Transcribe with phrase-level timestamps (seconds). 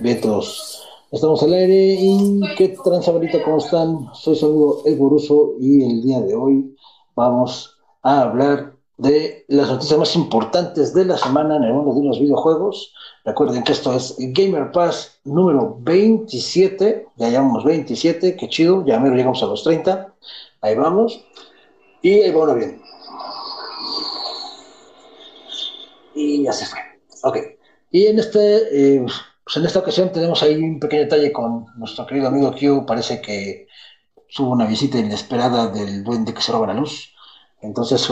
[0.00, 0.86] Vientos.
[1.10, 3.12] Estamos al aire y qué tranza
[3.44, 4.08] ¿cómo están?
[4.14, 6.76] Soy su amigo El Boruso y el día de hoy
[7.16, 12.06] vamos a hablar de las noticias más importantes de la semana en el mundo de
[12.06, 12.94] los videojuegos.
[13.24, 19.16] Recuerden que esto es Gamer Pass número 27, ya llevamos 27, qué chido, ya mero
[19.16, 20.14] llegamos a los 30,
[20.60, 21.24] ahí vamos.
[22.02, 22.80] Y ahí bueno, bien.
[26.14, 26.78] Y ya se fue.
[27.24, 27.38] Ok.
[27.90, 29.06] Y en este, eh,
[29.48, 32.84] pues en esta ocasión tenemos ahí un pequeño detalle con nuestro querido amigo Q.
[32.84, 33.66] Parece que
[34.36, 37.14] tuvo una visita inesperada del duende que se roba la luz.
[37.62, 38.06] Entonces,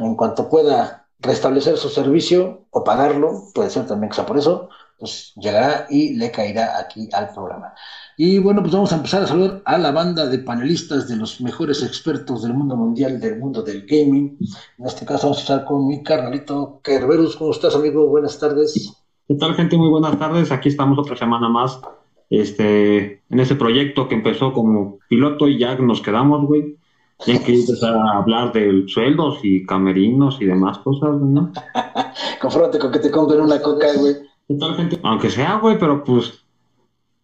[0.00, 4.68] en cuanto pueda restablecer su servicio o pagarlo, puede ser también que sea por eso,
[4.98, 7.72] pues llegará y le caerá aquí al programa.
[8.18, 11.40] Y bueno, pues vamos a empezar a saludar a la banda de panelistas de los
[11.40, 14.36] mejores expertos del mundo mundial, del mundo del gaming.
[14.76, 17.36] En este caso vamos a estar con mi carnalito Kerberus.
[17.36, 18.08] ¿Cómo estás, amigo?
[18.08, 19.01] Buenas tardes.
[19.28, 19.76] ¿Qué tal, gente?
[19.76, 20.50] Muy buenas tardes.
[20.50, 21.80] Aquí estamos otra semana más
[22.28, 26.76] este, en ese proyecto que empezó como piloto y ya nos quedamos, güey.
[27.24, 31.52] Y hay que empezar a hablar de sueldos y camerinos y demás cosas, ¿no?
[32.40, 34.14] Confronte con que te compren una coca, güey.
[34.48, 34.98] ¿Qué tal, gente?
[35.04, 36.44] Aunque sea, güey, pero pues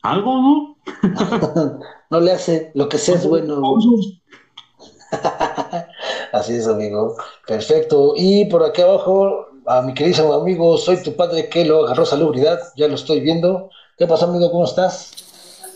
[0.03, 0.77] algo, ¿no?
[2.11, 3.61] no le hace, lo que sea es bueno.
[6.33, 7.17] Así es, amigo.
[7.45, 8.13] Perfecto.
[8.17, 12.59] Y por aquí abajo a mi querido amigo, soy tu padre que lo agarró salubridad,
[12.77, 13.71] ya lo estoy viendo.
[13.99, 14.51] ¿Qué pasa, amigo?
[14.51, 15.13] ¿Cómo estás?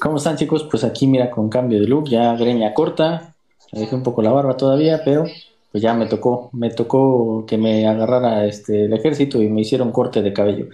[0.01, 0.67] ¿Cómo están, chicos?
[0.71, 3.35] Pues aquí, mira, con cambio de look, ya greña corta,
[3.73, 5.25] me dejé un poco la barba todavía, pero
[5.70, 9.93] pues ya me tocó, me tocó que me agarrara este el ejército y me hicieron
[9.93, 10.67] corte de cabello.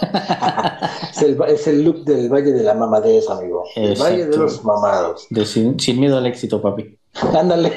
[1.48, 3.64] es, el, look del Valle de la Mamadez, amigo.
[3.74, 5.26] El Valle de los Mamados.
[5.44, 6.96] sin, sin miedo al éxito, papi.
[7.38, 7.72] Ándale.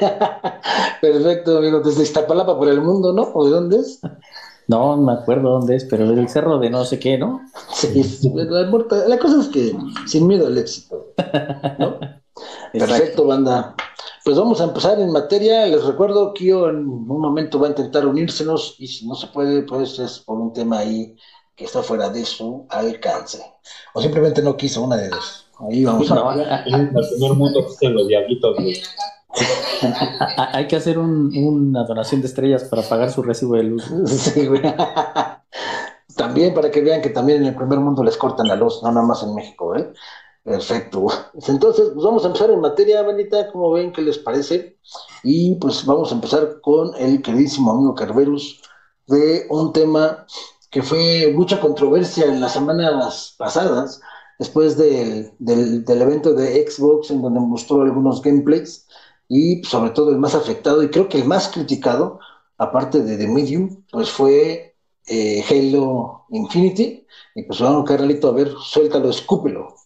[1.00, 1.80] Perfecto, amigo.
[1.80, 3.30] Desde Iztapalapa por el mundo, ¿no?
[3.34, 4.00] ¿O de dónde es?
[4.70, 7.40] No, no me acuerdo dónde es, pero el cerro de no sé qué, ¿no?
[7.72, 9.76] Sí, la, cosa es que
[10.06, 11.12] sin miedo al éxito,
[11.80, 11.98] ¿no?
[12.72, 13.74] Perfecto, banda.
[14.24, 15.66] Pues vamos a empezar en materia.
[15.66, 19.26] Les recuerdo que yo en un momento va a intentar unírsenos y si no se
[19.26, 21.16] puede, pues es por un tema ahí
[21.56, 23.42] que está fuera de su alcance.
[23.92, 25.46] O simplemente no quiso una de dos.
[25.58, 26.46] Ahí vamos a ver.
[26.66, 28.56] En el primer mundo los diablitos.
[30.52, 33.84] Hay que hacer una donación de estrellas para pagar su recibo de luz.
[34.06, 34.62] Sí, güey.
[36.16, 38.92] También para que vean que también en el primer mundo les cortan la luz, no
[38.92, 39.90] nada más en México, ¿eh?
[40.42, 41.06] Perfecto.
[41.48, 44.76] Entonces, pues vamos a empezar en materia, Benita, como ven, ¿qué les parece?
[45.22, 48.60] Y pues vamos a empezar con el queridísimo amigo Carverus
[49.06, 50.26] de un tema
[50.70, 54.00] que fue mucha controversia en las semanas pasadas,
[54.38, 58.86] después del, del evento de Xbox, en donde mostró algunos gameplays
[59.30, 62.18] y sobre todo el más afectado y creo que el más criticado,
[62.58, 64.74] aparte de The Medium, pues fue
[65.06, 67.06] eh, Halo Infinity.
[67.36, 69.76] Y pues vamos, Carlito, a ver, suéltalo, escúpelo.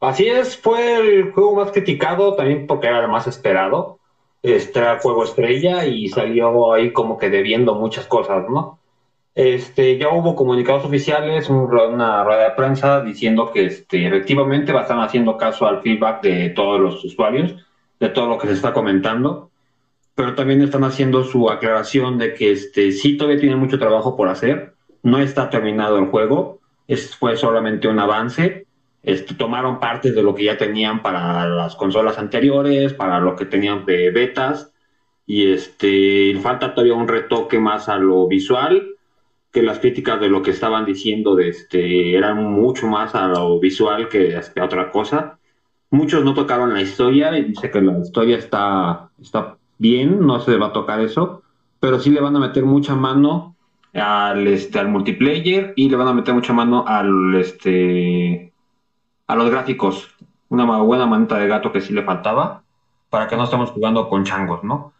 [0.00, 4.00] Así es, fue el juego más criticado también porque era el más esperado.
[4.42, 8.80] Este era juego estrella y salió ahí como que debiendo muchas cosas, ¿no?
[9.36, 15.36] Este, ya hubo comunicados oficiales, una rueda de prensa diciendo que este, efectivamente va haciendo
[15.36, 17.54] caso al feedback de todos los usuarios
[18.00, 19.50] de todo lo que se está comentando,
[20.14, 24.28] pero también están haciendo su aclaración de que este, sí todavía tiene mucho trabajo por
[24.28, 28.66] hacer, no está terminado el juego, es, fue solamente un avance,
[29.02, 33.44] este, tomaron parte de lo que ya tenían para las consolas anteriores, para lo que
[33.44, 34.72] tenían de betas,
[35.26, 38.88] y este, falta todavía un retoque más a lo visual,
[39.52, 43.58] que las críticas de lo que estaban diciendo de este, eran mucho más a lo
[43.60, 45.37] visual que a otra cosa.
[45.90, 50.56] Muchos no tocaron la historia y dice que la historia está, está bien, no se
[50.56, 51.42] va a tocar eso,
[51.80, 53.56] pero sí le van a meter mucha mano
[53.94, 58.52] al, este, al multiplayer y le van a meter mucha mano al, este,
[59.26, 60.14] a los gráficos.
[60.50, 62.62] Una buena manita de gato que sí le faltaba
[63.10, 64.92] para que no estemos jugando con changos, ¿no?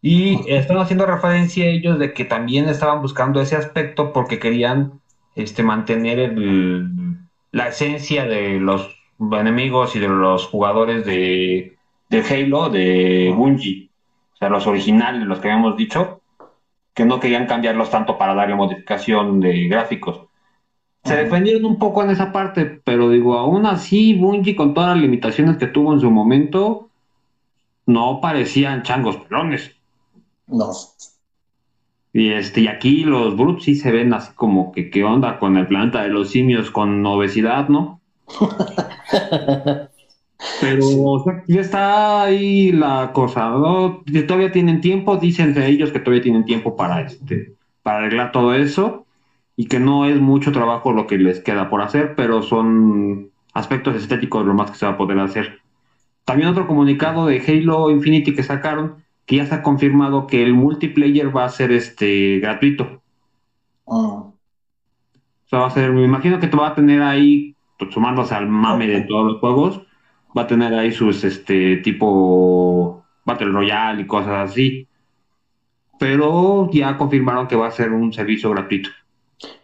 [0.00, 5.00] Y están haciendo referencia a ellos de que también estaban buscando ese aspecto porque querían
[5.34, 7.18] este, mantener el,
[7.50, 11.76] la esencia de los enemigos y de los jugadores de,
[12.08, 13.90] de Halo, de Bungie,
[14.34, 16.20] o sea, los originales, los que habíamos dicho,
[16.94, 20.22] que no querían cambiarlos tanto para darle modificación de gráficos.
[21.04, 24.98] Se defendieron un poco en esa parte, pero digo, aún así, Bungie, con todas las
[24.98, 26.88] limitaciones que tuvo en su momento,
[27.86, 29.74] no parecían changos pelones.
[30.46, 30.70] No.
[32.12, 35.56] Y, este, y aquí los Brutes sí se ven así como que qué onda con
[35.56, 38.00] el planeta de los simios con obesidad, ¿no?
[40.60, 44.02] Pero ya está ahí la cosa, ¿no?
[44.26, 48.54] Todavía tienen tiempo, dicen de ellos que todavía tienen tiempo para este, para arreglar todo
[48.54, 49.06] eso.
[49.60, 53.96] y que no es mucho trabajo lo que les queda por hacer, pero son aspectos
[53.96, 55.58] estéticos lo más que se va a poder hacer.
[56.24, 60.54] También otro comunicado de Halo Infinity que sacaron, que ya se ha confirmado que el
[60.54, 63.02] multiplayer va a ser este gratuito.
[63.88, 64.30] Ah.
[64.30, 67.56] O sea, va a ser, me imagino que te va a tener ahí,
[67.90, 69.80] sumándose al mame de todos los juegos,
[70.36, 74.86] va a tener ahí sus este tipo Battle Royale y cosas así.
[75.98, 78.90] Pero ya confirmaron que va a ser un servicio gratuito.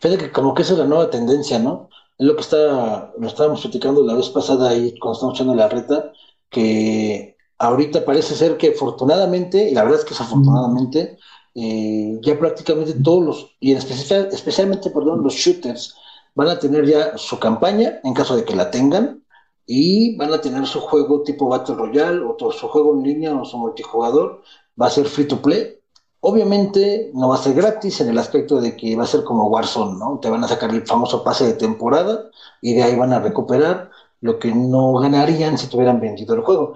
[0.00, 1.88] Fíjate que como que esa es la nueva tendencia, ¿no?
[2.18, 5.68] Es lo que está, lo estábamos platicando la vez pasada ahí cuando estamos echando la
[5.68, 6.12] reta,
[6.50, 11.18] que ahorita parece ser que afortunadamente, y la verdad es que es afortunadamente,
[11.54, 15.96] eh, ya prácticamente todos los, y en especial, especialmente, perdón, los shooters,
[16.34, 19.24] van a tener ya su campaña, en caso de que la tengan,
[19.66, 23.34] y van a tener su juego tipo Battle Royale, o todo su juego en línea,
[23.34, 24.42] o su multijugador,
[24.80, 25.78] va a ser free to play,
[26.26, 29.48] Obviamente no va a ser gratis en el aspecto de que va a ser como
[29.48, 30.18] Warzone, ¿no?
[30.20, 32.30] Te van a sacar el famoso pase de temporada
[32.62, 33.90] y de ahí van a recuperar
[34.22, 36.72] lo que no ganarían si tuvieran vendido el juego.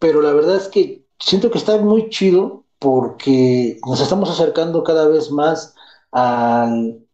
[0.00, 5.06] Pero la verdad es que siento que está muy chido porque nos estamos acercando cada
[5.06, 5.76] vez más
[6.10, 7.06] al,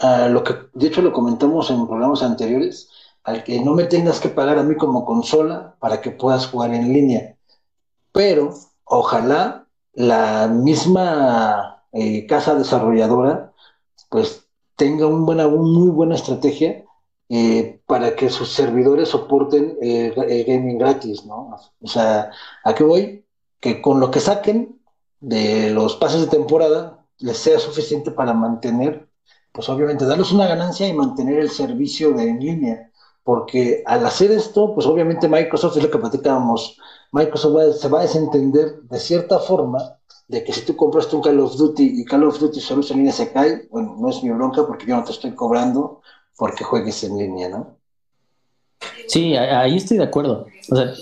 [0.00, 2.88] a lo que, de hecho lo comentamos en programas anteriores,
[3.22, 6.74] al que no me tengas que pagar a mí como consola para que puedas jugar
[6.74, 7.36] en línea.
[8.12, 8.54] Pero
[8.84, 13.52] ojalá la misma eh, casa desarrolladora
[14.10, 14.46] pues
[14.76, 16.84] tenga un buena, muy buena estrategia
[17.28, 21.56] eh, para que sus servidores soporten eh, gaming gratis, ¿no?
[21.80, 22.30] O sea,
[22.64, 23.24] ¿a qué voy?
[23.60, 24.80] Que con lo que saquen
[25.20, 29.08] de los pases de temporada les sea suficiente para mantener,
[29.54, 32.90] pues obviamente darles una ganancia y mantener el servicio de en línea.
[33.22, 36.76] Porque al hacer esto, pues obviamente Microsoft es lo que platicábamos
[37.12, 39.78] Microsoft se va a desentender de cierta forma
[40.26, 42.96] de que si tú compraste un Call of Duty y Call of Duty solo en
[42.96, 46.00] línea se cae, bueno, no es mi bronca porque yo no te estoy cobrando
[46.36, 47.76] porque juegues en línea, ¿no?
[49.06, 50.46] Sí, ahí estoy de acuerdo.
[50.72, 50.92] O sea,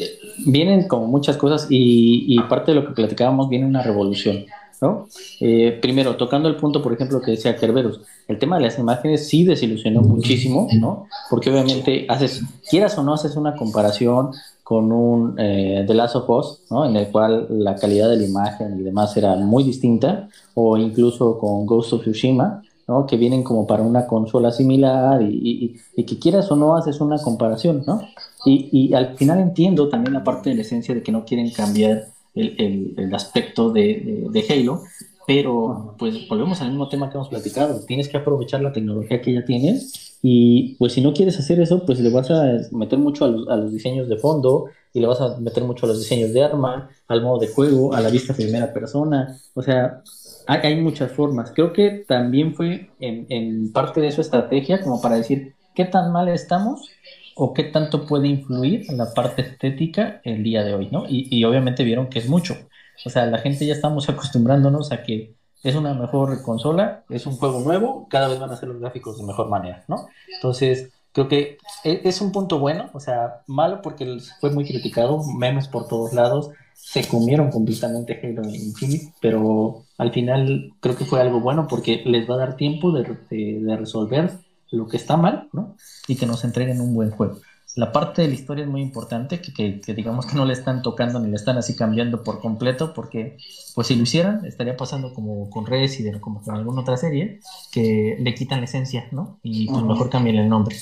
[0.45, 4.45] vienen como muchas cosas y, y parte de lo que platicábamos viene una revolución.
[4.83, 5.07] ¿No?
[5.41, 9.29] Eh, primero, tocando el punto, por ejemplo, que decía Kerberos, el tema de las imágenes
[9.29, 11.07] sí desilusionó muchísimo, ¿no?
[11.31, 14.33] Porque obviamente haces, quieras o no, haces una comparación
[14.65, 16.85] con un eh, The Last of Us, ¿no?
[16.85, 21.39] En el cual la calidad de la imagen y demás era muy distinta, o incluso
[21.39, 23.07] con Ghost of Tsushima, ¿no?
[23.07, 27.85] Que vienen como para una consola similar y, que quieras o no haces una comparación,
[27.87, 28.01] ¿no?
[28.45, 32.09] Y, al final entiendo también la parte de la esencia de que no quieren cambiar
[32.35, 34.83] el, aspecto de, de, Halo,
[35.27, 39.33] pero pues volvemos al mismo tema que hemos platicado, tienes que aprovechar la tecnología que
[39.33, 43.25] ya tienes y pues si no quieres hacer eso, pues le vas a meter mucho
[43.25, 45.99] a los, a los diseños de fondo y le vas a meter mucho a los
[45.99, 50.03] diseños de arma, al modo de juego, a la vista primera persona, o sea,
[50.47, 51.53] hay, hay muchas formas.
[51.53, 56.13] Creo que también fue en, en parte de su estrategia como para decir qué tan
[56.13, 56.89] mal estamos
[57.35, 61.05] o qué tanto puede influir la parte estética el día de hoy, ¿no?
[61.09, 62.57] Y, obviamente vieron que es mucho.
[63.05, 67.37] O sea, la gente ya estamos acostumbrándonos a que es una mejor consola, es un
[67.37, 70.09] juego nuevo, cada vez van a hacer los gráficos de mejor manera, ¿no?
[70.35, 75.23] Entonces, creo que e, es un punto bueno, o sea, malo porque fue muy criticado,
[75.39, 81.21] memes por todos lados, se comieron completamente Halo Infinite, pero al final creo que fue
[81.21, 84.33] algo bueno porque les va a dar tiempo de, de resolver
[84.73, 85.77] lo que está mal, ¿no?
[86.09, 87.39] Y que nos entreguen un buen juego.
[87.75, 91.19] La parte de la historia es muy importante, que, digamos que no le están tocando
[91.21, 93.39] ni le están así cambiando por completo, porque
[93.75, 98.17] pues si lo hicieran, estaría pasando como con Resident, como con alguna otra serie, que
[98.19, 99.39] le quitan la esencia, ¿no?
[99.43, 100.77] Y pues mejor cambien el nombre.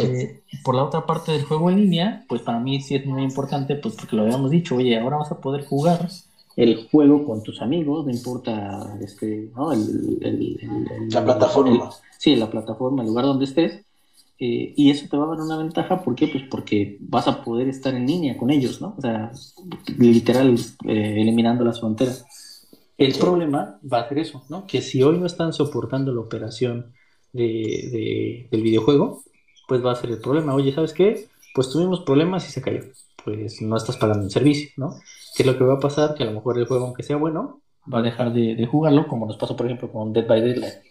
[0.00, 3.22] Eh, por la otra parte del juego en línea, pues para mí sí es muy
[3.22, 6.08] importante, pues porque lo habíamos dicho, oye, ahora vas a poder jugar
[6.56, 9.72] el juego con tus amigos, no importa este, ¿no?
[9.72, 11.90] El, la plataforma.
[12.24, 13.84] Sí, la plataforma, el lugar donde estés.
[14.38, 16.26] Eh, y eso te va a dar una ventaja, ¿por qué?
[16.26, 18.94] Pues porque vas a poder estar en línea con ellos, ¿no?
[18.96, 19.30] O sea,
[19.98, 22.26] literal, eh, eliminando las fronteras.
[22.96, 24.66] El problema va a ser eso, ¿no?
[24.66, 26.92] Que si hoy no están soportando la operación
[27.32, 29.22] de, del videojuego,
[29.68, 30.54] pues va a ser el problema.
[30.54, 31.28] Oye, ¿sabes qué?
[31.54, 32.80] Pues tuvimos problemas y se cayó.
[33.24, 34.94] Pues no estás pagando un servicio, ¿no?
[35.36, 36.14] ¿Qué es lo que va a pasar?
[36.14, 37.60] Que a lo mejor el juego, aunque sea bueno,
[37.92, 40.83] va a dejar de, jugarlo, como nos pasó, por ejemplo, con Dead by Daylight.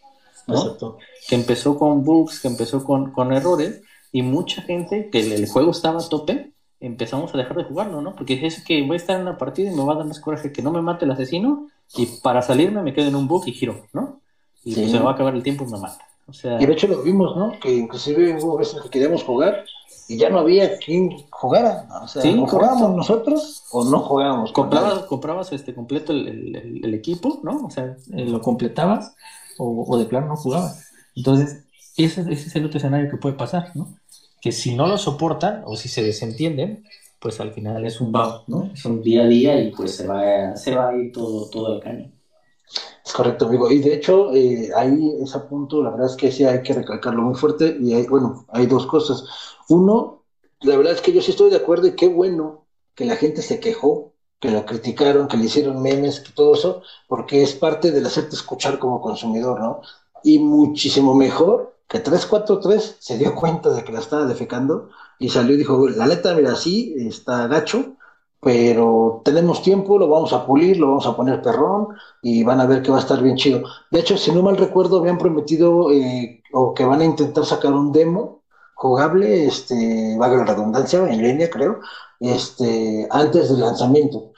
[0.47, 0.97] ¿No?
[1.27, 3.81] Que empezó con bugs, que empezó con, errores,
[4.12, 8.15] y mucha gente que el, juego estaba a tope, empezamos a dejar de jugarlo, ¿no?
[8.15, 10.19] Porque es que voy a estar en una partida y me va a dar más
[10.19, 13.47] coraje que no me mate el asesino, y para salirme me quedo en un bug
[13.47, 14.21] y giro, ¿no?
[14.63, 16.05] Y se me va a acabar el tiempo y me mata.
[16.25, 16.62] O sea...
[16.62, 17.59] Y de hecho lo vimos, ¿no?
[17.59, 19.65] Que inclusive hubo veces que queríamos jugar
[20.07, 21.88] y ya no había quien jugara.
[22.01, 24.51] O sea, ¿o jugábamos nosotros o no jugábamos.
[24.51, 27.65] Comprabas, comprabas este completo el, el, equipo, ¿no?
[27.65, 29.15] O sea, eh, lo completabas
[29.57, 30.88] o, de plano no jugabas.
[31.15, 31.65] Entonces,
[31.98, 33.95] ese, ese es el otro escenario que puede pasar, ¿no?
[34.41, 36.83] Que si no lo soportan o si se desentienden,
[37.19, 38.69] pues al final es un bao, ¿no?
[38.74, 41.75] Es un día a día y pues se va, se va a ir todo, todo
[41.75, 42.12] el caño.
[43.05, 43.72] Es correcto, amigo.
[43.72, 47.22] Y de hecho, eh, ahí ese punto, la verdad es que sí hay que recalcarlo
[47.22, 47.77] muy fuerte.
[47.79, 49.25] Y hay, bueno, hay dos cosas.
[49.69, 50.24] Uno,
[50.62, 53.41] la verdad es que yo sí estoy de acuerdo y qué bueno que la gente
[53.41, 54.12] se quejó,
[54.43, 58.35] que lo criticaron, que le hicieron memes, que todo eso, porque es parte del hacerte
[58.35, 59.79] escuchar como consumidor, ¿no?
[60.21, 65.55] Y muchísimo mejor que 343 se dio cuenta de que la estaba defecando y salió
[65.55, 67.95] y dijo, la letra, mira, sí, está gacho,
[68.41, 72.65] pero tenemos tiempo, lo vamos a pulir, lo vamos a poner perrón y van a
[72.65, 73.63] ver que va a estar bien chido.
[73.91, 77.71] De hecho, si no mal recuerdo, habían prometido eh, o que van a intentar sacar
[77.71, 78.43] un demo
[78.75, 81.79] jugable, este, valga la redundancia, en línea creo,
[82.23, 84.31] este, antes del lanzamiento.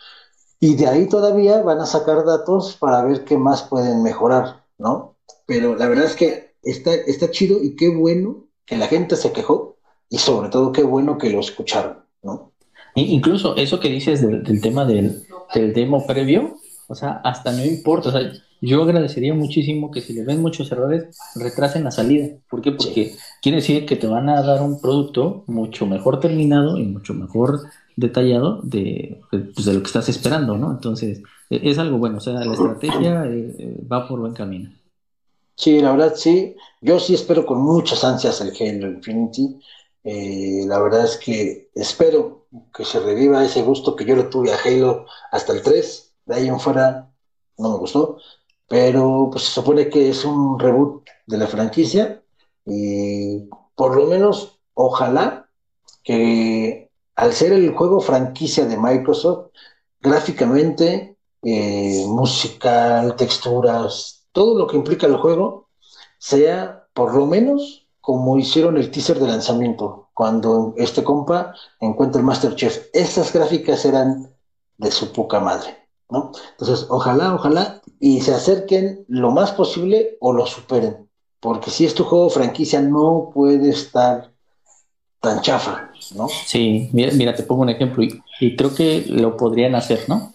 [0.59, 5.15] Y de ahí todavía van a sacar datos para ver qué más pueden mejorar, ¿no?
[5.45, 9.31] Pero la verdad es que está, está chido y qué bueno que la gente se
[9.31, 9.77] quejó
[10.09, 12.51] y sobre todo qué bueno que lo escucharon, ¿no?
[12.95, 16.55] Incluso eso que dices del, tema del, demo previo,
[16.87, 18.21] o sea, hasta no importa, o sea,
[18.65, 22.37] yo agradecería muchísimo que si le ven muchos errores, retrasen la salida.
[22.49, 22.71] ¿Por qué?
[22.71, 27.13] Porque quiere decir que te van a dar un producto mucho mejor terminado y mucho
[27.13, 27.61] mejor
[27.95, 30.71] detallado de, pues, de lo que estás esperando, ¿no?
[30.71, 34.71] Entonces, e, es algo bueno, o sea, la estrategia eh, eh, va por buen camino.
[35.55, 36.55] Sí, la verdad sí.
[36.81, 39.59] Yo sí espero con muchas ansias el Halo Infinity.
[40.03, 44.51] Eh, la verdad es que espero que se reviva ese gusto que yo le tuve
[44.51, 46.13] a Halo hasta el 3.
[46.25, 47.09] De ahí en fuera
[47.57, 48.17] no me gustó.
[48.67, 52.23] Pero pues se supone que es un reboot de la franquicia.
[52.65, 55.49] Y por lo menos, ojalá
[56.03, 59.51] que al ser el juego franquicia de Microsoft,
[59.99, 65.69] gráficamente, eh, musical, texturas, todo lo que implica el juego,
[66.17, 72.25] sea por lo menos como hicieron el teaser de lanzamiento, cuando este compa encuentra el
[72.25, 72.87] Masterchef.
[72.93, 74.31] Esas gráficas eran
[74.77, 76.31] de su poca madre, ¿no?
[76.51, 81.09] Entonces, ojalá, ojalá, y se acerquen lo más posible o lo superen,
[81.39, 84.31] porque si es tu juego franquicia, no puede estar
[85.19, 86.27] tan chafa, ¿no?
[86.27, 90.34] Sí, mira, mira te pongo un ejemplo, y, y creo que lo podrían hacer, ¿no?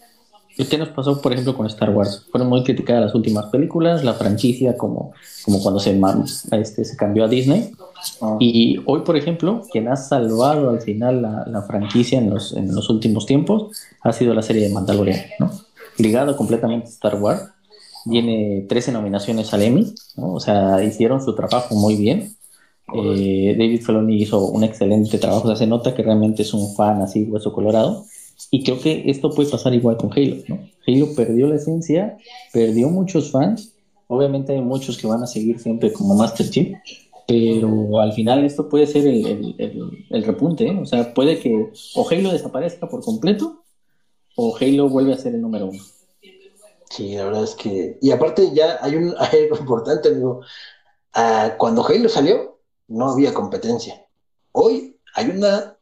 [0.69, 2.27] ¿Qué nos pasó, por ejemplo, con Star Wars?
[2.31, 5.13] Fueron muy criticadas las últimas películas, la franquicia, como,
[5.45, 5.99] como cuando se,
[6.53, 7.73] este, se cambió a Disney.
[8.21, 8.37] Ah.
[8.41, 12.89] Y hoy, por ejemplo, quien ha salvado al final la, franquicia en los, en los,
[12.91, 15.51] últimos tiempos ha sido la serie de Mandalorian, ¿no?
[15.99, 17.43] Ligado completamente a Star Wars.
[18.09, 20.35] Tiene 13 nominaciones al Emmy, ¿no?
[20.35, 22.35] O sea, hicieron su trabajo muy bien.
[22.95, 26.75] Eh, David Filoni hizo un excelente trabajo, o sea, se nota que realmente es un
[26.75, 28.05] fan así, hueso colorado.
[28.51, 30.59] Y creo que esto puede pasar igual con Halo, ¿no?
[30.87, 32.19] Halo perdió la esencia,
[32.53, 33.75] perdió muchos fans.
[34.09, 36.77] Obviamente hay muchos que van a seguir siempre como Master Chief,
[37.29, 39.55] pero al final esto puede ser el,
[40.11, 40.77] el, repunte, ¿eh?
[40.81, 43.63] O sea, puede que o Halo desaparezca por completo
[44.35, 45.83] o Halo vuelve a ser el número uno.
[46.91, 47.99] Sí, la verdad es que.
[48.03, 50.41] Y aparte, ya hay, un, algo importante, amigo.
[51.15, 54.05] Ah, cuando Halo salió, no había competencia.
[54.51, 55.77] Hoy hay una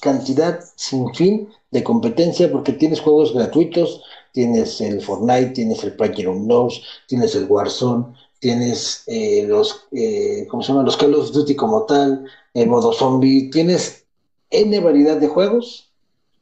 [0.00, 4.02] cantidad sin fin de competencia porque tienes juegos gratuitos,
[4.32, 10.68] tienes el Fortnite, tienes el PlayerUnknown's, tienes el Warzone, tienes eh, los, eh, ¿cómo se
[10.72, 10.84] llama?
[10.84, 14.06] Los Call of Duty como tal, el modo zombie, tienes
[14.48, 15.92] N variedad de juegos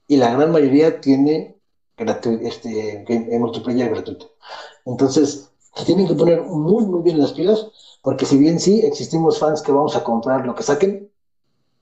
[0.07, 1.57] y la gran mayoría tiene
[2.43, 3.05] este,
[3.37, 4.31] multiplayer gratuito.
[4.87, 7.67] Entonces, se tienen que poner muy, muy bien las pilas,
[8.03, 11.11] porque si bien sí existimos fans que vamos a comprar lo que saquen,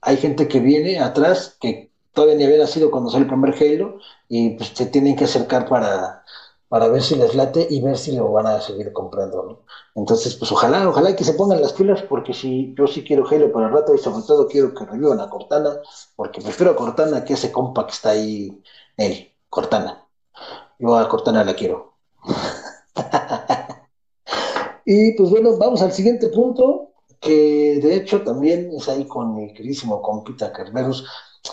[0.01, 3.99] hay gente que viene atrás que todavía ni había nacido cuando sale el primer Halo
[4.29, 6.25] y pues se tienen que acercar para,
[6.69, 9.59] para ver si les late y ver si lo van a seguir comprando, ¿no?
[9.95, 13.53] Entonces, pues ojalá, ojalá que se pongan las pilas porque si yo sí quiero Halo
[13.53, 15.81] para el rato y sobre todo quiero que revivan a Cortana
[16.17, 18.63] porque prefiero a Cortana que ese compa que está ahí,
[18.97, 20.07] él, Cortana.
[20.79, 21.95] Yo a Cortana la quiero.
[24.85, 29.53] y pues bueno, vamos al siguiente punto que de hecho también es ahí con mi
[29.55, 31.07] queridísimo compita Carneros,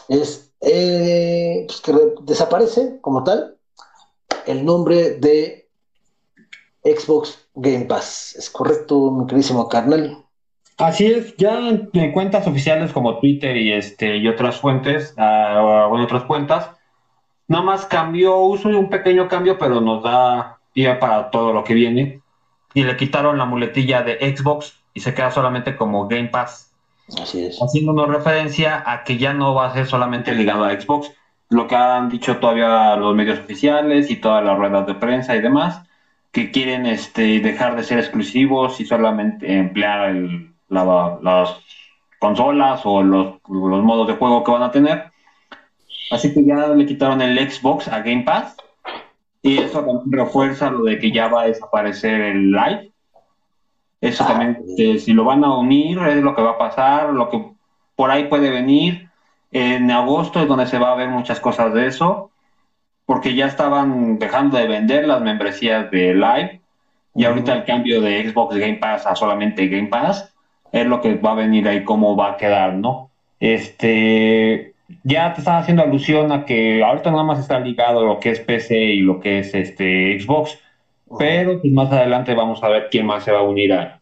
[0.08, 3.58] es eh, pues que desaparece como tal
[4.46, 5.70] el nombre de
[6.84, 8.36] Xbox Game Pass.
[8.38, 10.18] ¿Es correcto, mi queridísimo carnal?
[10.78, 16.06] Así es, ya en cuentas oficiales como Twitter y este y otras fuentes, uh, bueno,
[16.06, 16.70] otras cuentas,
[17.50, 21.74] nada más cambió, uso un pequeño cambio, pero nos da día para todo lo que
[21.74, 22.22] viene.
[22.74, 26.69] Y le quitaron la muletilla de Xbox y se queda solamente como Game Pass.
[27.22, 27.60] Así es.
[27.62, 31.12] Haciéndonos referencia a que ya no va a ser solamente ligado a Xbox,
[31.50, 35.42] lo que han dicho todavía los medios oficiales y todas las ruedas de prensa y
[35.42, 35.82] demás,
[36.32, 40.14] que quieren este, dejar de ser exclusivos y solamente emplear
[40.70, 41.56] las
[42.20, 45.12] consolas o los, los modos de juego que van a tener.
[46.12, 48.56] Así que ya le quitaron el Xbox a Game Pass
[49.42, 52.92] y eso también refuerza lo de que ya va a desaparecer el live.
[54.02, 57.30] Eso también, este, si lo van a unir, es lo que va a pasar, lo
[57.30, 57.44] que
[57.96, 59.10] por ahí puede venir.
[59.52, 62.32] En agosto es donde se va a ver muchas cosas de eso,
[63.06, 66.62] porque ya estaban dejando de vender las membresías de live
[67.16, 70.34] y ahorita el cambio de Xbox Game Pass a solamente Game Pass
[70.72, 73.10] es lo que va a venir ahí, cómo va a quedar, ¿no?
[73.40, 78.32] Este, ya te estaba haciendo alusión a que ahorita nada más está ligado lo que
[78.32, 80.60] es PC y lo que es este Xbox,
[81.18, 84.02] pero pues más adelante vamos a ver quién más se va a unir a,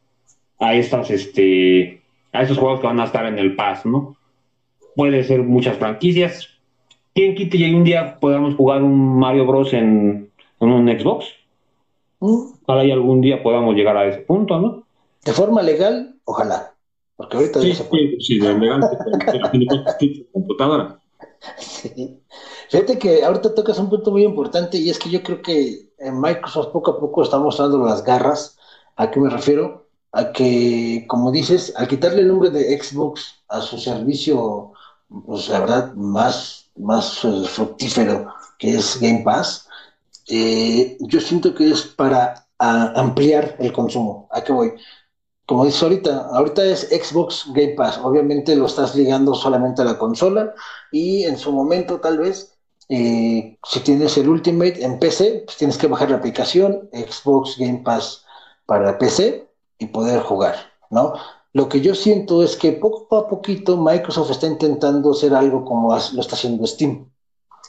[0.60, 2.02] a estas este
[2.34, 4.16] a esos juegos que van a estar en el Pass, ¿no?
[4.96, 6.50] Puede ser muchas franquicias.
[7.14, 11.26] ¿Quién quite y un día podamos jugar un Mario Bros en, un Xbox?
[12.20, 14.84] Ojalá y algún día podamos llegar a ese punto, ¿no?
[15.24, 16.74] De forma legal, ojalá.
[17.16, 18.82] Porque ahorita sí, sí, sí, de legal,
[20.32, 21.00] computadora.
[21.58, 22.20] Sí.
[22.70, 26.20] Fíjate que ahorita tocas un punto muy importante y es que yo creo que en
[26.22, 28.58] Microsoft poco a poco está mostrando las garras.
[28.96, 29.88] ¿A qué me refiero?
[30.12, 34.74] A que, como dices, al quitarle el nombre de Xbox a su servicio,
[35.26, 39.68] pues la verdad, más, más eh, fructífero que es Game Pass,
[40.28, 44.28] eh, yo siento que es para ampliar el consumo.
[44.32, 44.74] ¿A qué voy?
[45.48, 49.98] como dices ahorita, ahorita es Xbox Game Pass, obviamente lo estás ligando solamente a la
[49.98, 50.54] consola
[50.92, 52.57] y en su momento tal vez,
[52.90, 57.82] eh, si tienes el Ultimate en PC, pues tienes que bajar la aplicación Xbox Game
[57.84, 58.26] Pass
[58.66, 59.48] para PC
[59.80, 60.56] y poder jugar,
[60.90, 61.14] ¿no?
[61.54, 65.90] Lo que yo siento es que poco a poquito Microsoft está intentando hacer algo como
[65.90, 67.10] lo está haciendo Steam.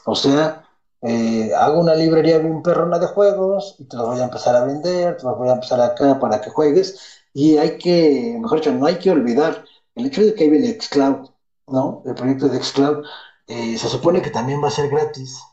[0.05, 0.67] O sea,
[1.01, 4.65] eh, hago una librería bien perrona de juegos y te los voy a empezar a
[4.65, 8.73] vender, te los voy a empezar acá para que juegues y hay que, mejor dicho,
[8.73, 11.29] no hay que olvidar el hecho de que hay el Xcloud,
[11.67, 12.03] ¿no?
[12.05, 13.05] El proyecto de Xcloud
[13.49, 15.43] eh, se supone que también va a ser gratis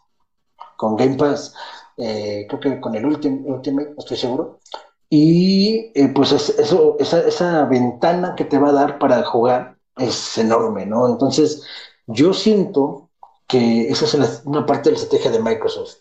[0.77, 1.55] con Game Pass,
[1.97, 4.61] eh, creo que con el Ultimate, no estoy seguro.
[5.09, 10.37] Y eh, pues eso, esa, esa ventana que te va a dar para jugar es
[10.39, 11.09] enorme, ¿no?
[11.09, 11.63] Entonces,
[12.07, 13.11] yo siento
[13.47, 15.97] que esa es una parte de la estrategia de Microsoft.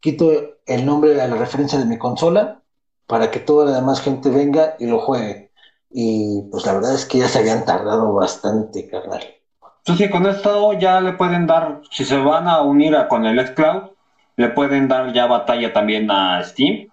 [0.00, 0.30] Quito
[0.66, 2.62] el nombre a la referencia de mi consola
[3.06, 5.50] para que toda la demás gente venga y lo juegue.
[5.90, 9.39] Y pues la verdad es que ya se habían tardado bastante, carnal.
[9.80, 13.44] Entonces, con esto ya le pueden dar, si se van a unir a, con el
[13.44, 13.90] xCloud,
[14.36, 16.88] le pueden dar ya batalla también a Steam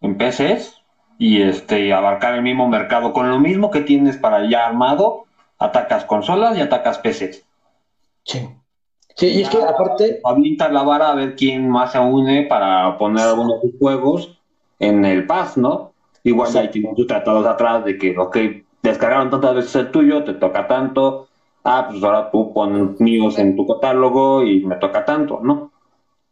[0.00, 0.80] en PCs
[1.18, 3.12] y este abarcar el mismo mercado.
[3.12, 5.24] Con lo mismo que tienes para ya armado,
[5.58, 7.44] atacas consolas y atacas PCs.
[8.24, 8.48] Sí.
[9.16, 10.20] Sí, y es que aparte.
[10.24, 14.38] Habilita la vara a ver quién más se une para poner algunos juegos
[14.78, 15.92] en el Pass, ¿no?
[16.22, 18.36] Igual ya hay tus tratados atrás de que, ok,
[18.82, 21.28] descargaron tantas veces el tuyo, te toca tanto,
[21.64, 25.72] ah, pues ahora tú pones míos en tu catálogo y me toca tanto, ¿no?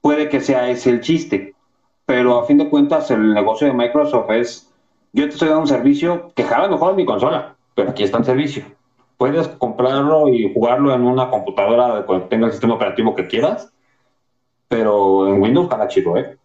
[0.01, 1.55] Puede que sea ese el chiste,
[2.07, 4.73] pero a fin de cuentas el negocio de Microsoft es,
[5.13, 8.19] yo te estoy dando un servicio que jala mejor en mi consola, pero aquí está
[8.19, 8.65] el servicio.
[9.17, 13.73] Puedes comprarlo y jugarlo en una computadora cuando tenga el sistema operativo que quieras,
[14.69, 16.39] pero en Windows jala chido, ¿eh?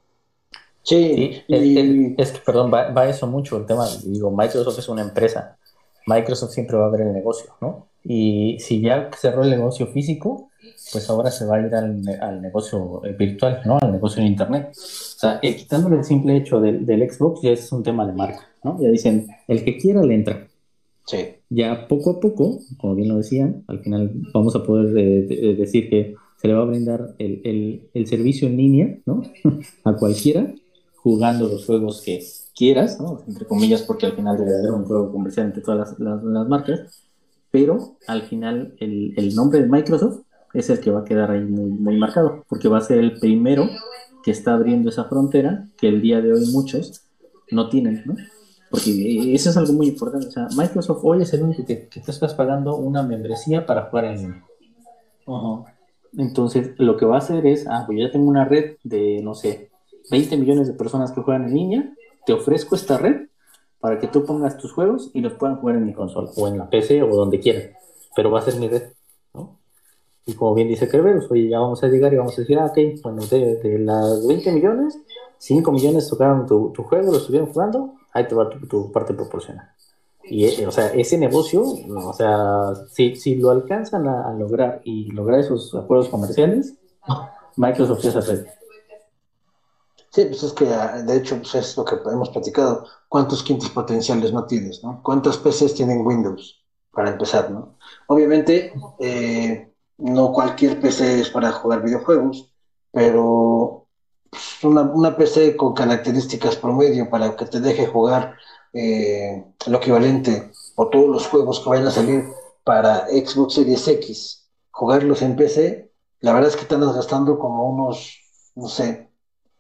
[0.82, 3.86] Sí, es que, perdón, va, eso mucho el tema.
[4.04, 5.58] Digo, Microsoft es una empresa.
[6.06, 7.88] Microsoft siempre va a ver el negocio, ¿no?
[8.04, 10.50] Y si ya cerró el negocio físico,
[10.92, 13.78] pues ahora se va a ir al, al negocio eh, virtual, ¿no?
[13.82, 14.70] Al negocio en Internet.
[14.72, 18.14] O sea, eh, quitándole el simple hecho del, del, Xbox, ya es un tema de
[18.14, 18.80] marca, ¿no?
[18.82, 20.48] Ya dicen, el que quiera le entra.
[21.06, 21.18] Sí.
[21.50, 25.90] Ya poco a poco, como bien lo decían, al final vamos a poder eh, decir
[25.90, 29.22] que se le va a brindar el, el, el servicio en línea, ¿no?
[29.84, 30.54] a cualquiera
[31.04, 32.24] jugando los juegos que
[32.56, 33.22] quieras, ¿no?
[33.28, 37.04] entre comillas, porque al final debe haber un juego comercial entre todas las, marcas,
[37.54, 40.22] pero al final el, el, nombre de Microsoft
[40.56, 43.20] es el que va a quedar ahí muy, muy marcado, porque va a ser el
[43.20, 43.70] primero
[44.24, 47.04] que está abriendo esa frontera que el día de hoy muchos
[47.52, 48.16] no tienen, ¿no?
[48.72, 50.30] Porque eso es algo muy importante.
[50.30, 53.84] O sea, Microsoft hoy es el único que, que te estás pagando una membresía para
[53.84, 54.46] jugar en línea.
[56.18, 59.36] Entonces, lo que va a hacer es, ah, pues ya tengo una red de, no
[59.36, 59.70] sé,
[60.10, 61.94] 20 millones de personas que juegan en línea,
[62.26, 63.28] te ofrezco esta red
[63.84, 66.58] para que tú pongas tus juegos y los puedan jugar en mi consola, o en
[66.58, 67.72] la PC, o donde quieran.
[68.16, 68.94] Pero va a ser mi red,
[69.34, 69.60] ¿no?
[70.26, 72.68] Y como bien dice Kerberos, oye, ya vamos a llegar y vamos a decir, ah,
[72.68, 74.98] ok, bueno, de, las 20 millones,
[75.38, 79.70] 5 millones tocaron tu, juego, lo estuvieron jugando, ahí te va tu, parte proporcional.
[80.24, 85.12] Y, eh, o sea, ese negocio, o sea, si, si lo alcanzan a, lograr y
[85.12, 86.76] lograr esos acuerdos comerciales,
[87.58, 88.46] Microsoft se red.
[90.14, 92.86] Sí, pues es que ah, de hecho pues es lo que hemos platicado.
[93.10, 95.02] ¿Cuántos quintos potenciales no tienes, no?
[95.04, 96.64] ¿Cuántas PCs tienen Windows?
[96.92, 97.78] Para empezar, ¿no?
[98.08, 102.54] Obviamente, eh, no cualquier PC es para jugar videojuegos,
[102.92, 103.88] pero
[104.30, 108.36] pues, una, PC con características promedio para que te deje jugar
[108.74, 112.26] eh, lo equivalente o todos los juegos que vayan a salir
[112.64, 117.68] para Xbox Series X, jugarlos en PC, la verdad es que te andas gastando como
[117.68, 118.20] unos,
[118.56, 119.13] no sé,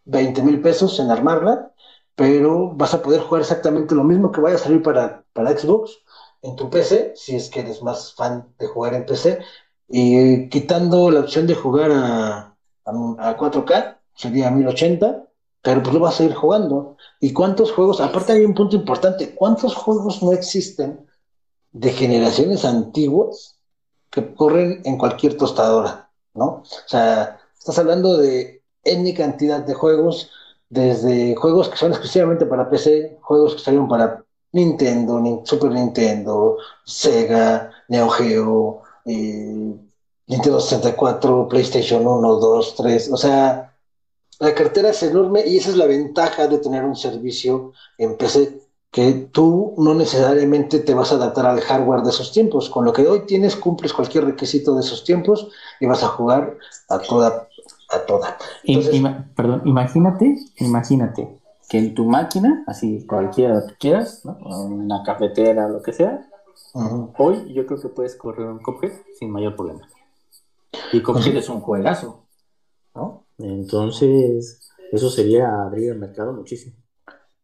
[0.05, 1.71] 20 mil pesos en armarla,
[2.15, 6.03] pero vas a poder jugar exactamente lo mismo que vaya a salir para, para Xbox
[6.41, 9.39] en tu PC, si es que eres más fan de jugar en PC,
[9.87, 15.27] y quitando la opción de jugar a, a, 4K, sería 1080,
[15.61, 16.97] pero pues lo vas a ir jugando.
[17.19, 18.01] ¿Y cuántos juegos?
[18.01, 21.07] Aparte hay un punto importante, ¿cuántos juegos no existen
[21.71, 23.59] de generaciones antiguas
[24.09, 26.09] que corren en cualquier tostadora?
[26.33, 26.45] ¿No?
[26.45, 30.31] O sea, estás hablando de N cantidad de juegos,
[30.69, 37.71] desde juegos que son exclusivamente para PC, juegos que salieron para Nintendo, Super Nintendo, Sega,
[37.89, 39.75] Neo Geo, eh,
[40.27, 43.73] Nintendo 64, PlayStation 1, 2, 3, o sea,
[44.39, 48.61] la cartera es enorme y esa es la ventaja de tener un servicio en PC,
[48.91, 52.69] que tú no necesariamente te vas a adaptar al hardware de esos tiempos.
[52.69, 55.47] Con lo que hoy tienes, cumples cualquier requisito de esos tiempos
[55.79, 56.57] y vas a jugar
[56.89, 57.49] a toda
[57.99, 58.37] toda.
[59.35, 64.37] perdón, imagínate, imagínate que en tu máquina, así cualquiera que quieras, ¿no?
[64.65, 66.29] una cafetera, lo que sea,
[67.17, 69.87] hoy yo creo que puedes correr un Cuphead sin mayor problema.
[70.91, 72.25] Y Cuphead es un juegazo,
[72.95, 73.25] ¿no?
[73.39, 76.75] Entonces, eso sería abrir el mercado muchísimo.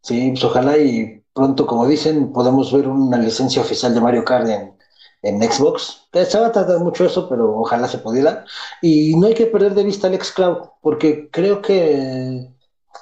[0.01, 4.47] Sí, pues ojalá y pronto, como dicen, podemos ver una licencia oficial de Mario Kart
[4.47, 4.77] en,
[5.21, 5.98] en Xbox.
[6.11, 8.45] Se va tardar mucho eso, pero ojalá se pudiera.
[8.81, 12.49] Y no hay que perder de vista el Xcloud, porque creo que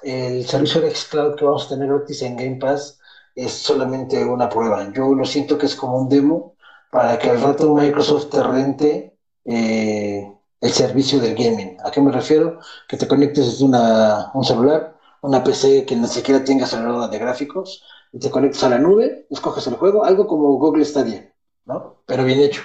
[0.04, 3.00] el servicio de Xcloud que vamos a tener gratis en Game Pass
[3.36, 4.92] es solamente una prueba.
[4.94, 6.56] Yo lo siento que es como un demo
[6.92, 10.30] para que al rato Microsoft te rente eh,
[10.62, 11.78] el servicio del gaming.
[11.86, 12.60] ¿A qué me refiero?
[12.88, 17.20] Que te conectes desde una, un celular, una PC que ni siquiera tenga aceleradora de
[17.20, 21.34] gráficos, y te conectes a la nube, escoges el juego, algo como Google Stadia
[21.66, 22.02] ¿no?
[22.06, 22.62] Pero bien hecho.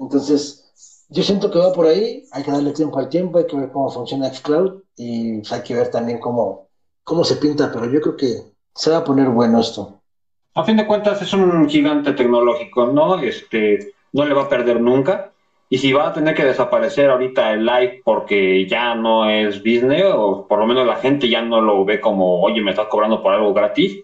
[0.00, 3.56] Entonces, yo siento que va por ahí, hay que darle tiempo al tiempo, hay que
[3.56, 6.68] ver cómo funciona Xcloud y pues, hay que ver también cómo,
[7.04, 8.42] cómo se pinta, pero yo creo que
[8.74, 10.00] se va a poner bueno esto.
[10.54, 13.18] A fin de cuentas es un gigante tecnológico, ¿no?
[13.18, 15.32] Este, no le va a perder nunca.
[15.68, 20.04] Y si va a tener que desaparecer ahorita el live porque ya no es business,
[20.12, 23.22] o por lo menos la gente ya no lo ve como, oye, me estás cobrando
[23.22, 24.02] por algo gratis,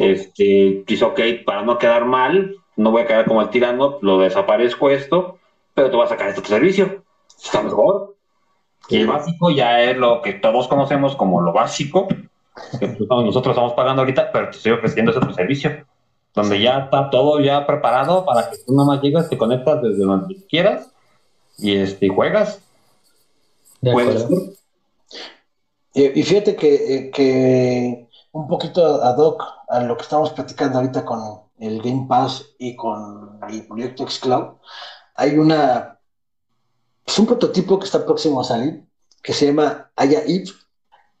[0.00, 4.18] este, pues ok, para no quedar mal, no voy a quedar como el tirano, lo
[4.18, 5.38] desaparezco esto,
[5.74, 7.04] pero te vas a sacar este servicio.
[7.42, 8.16] Está mejor.
[8.88, 12.08] Y el básico ya es lo que todos conocemos como lo básico,
[12.78, 15.86] que nosotros estamos pagando ahorita, pero te estoy ofreciendo ese otro servicio,
[16.34, 20.02] donde ya está todo ya preparado para que tú nada más llegas, te conectas desde
[20.02, 20.90] donde quieras
[21.58, 22.62] y este, juegas.
[25.92, 31.04] Y, fíjate que, eh, que un poquito ad hoc a lo que estamos platicando ahorita
[31.04, 34.56] con el Game Pass y con el proyecto Xcloud,
[35.14, 35.98] hay una,
[37.06, 38.84] es un prototipo que está próximo a salir,
[39.22, 40.50] que se llama Aya Eve,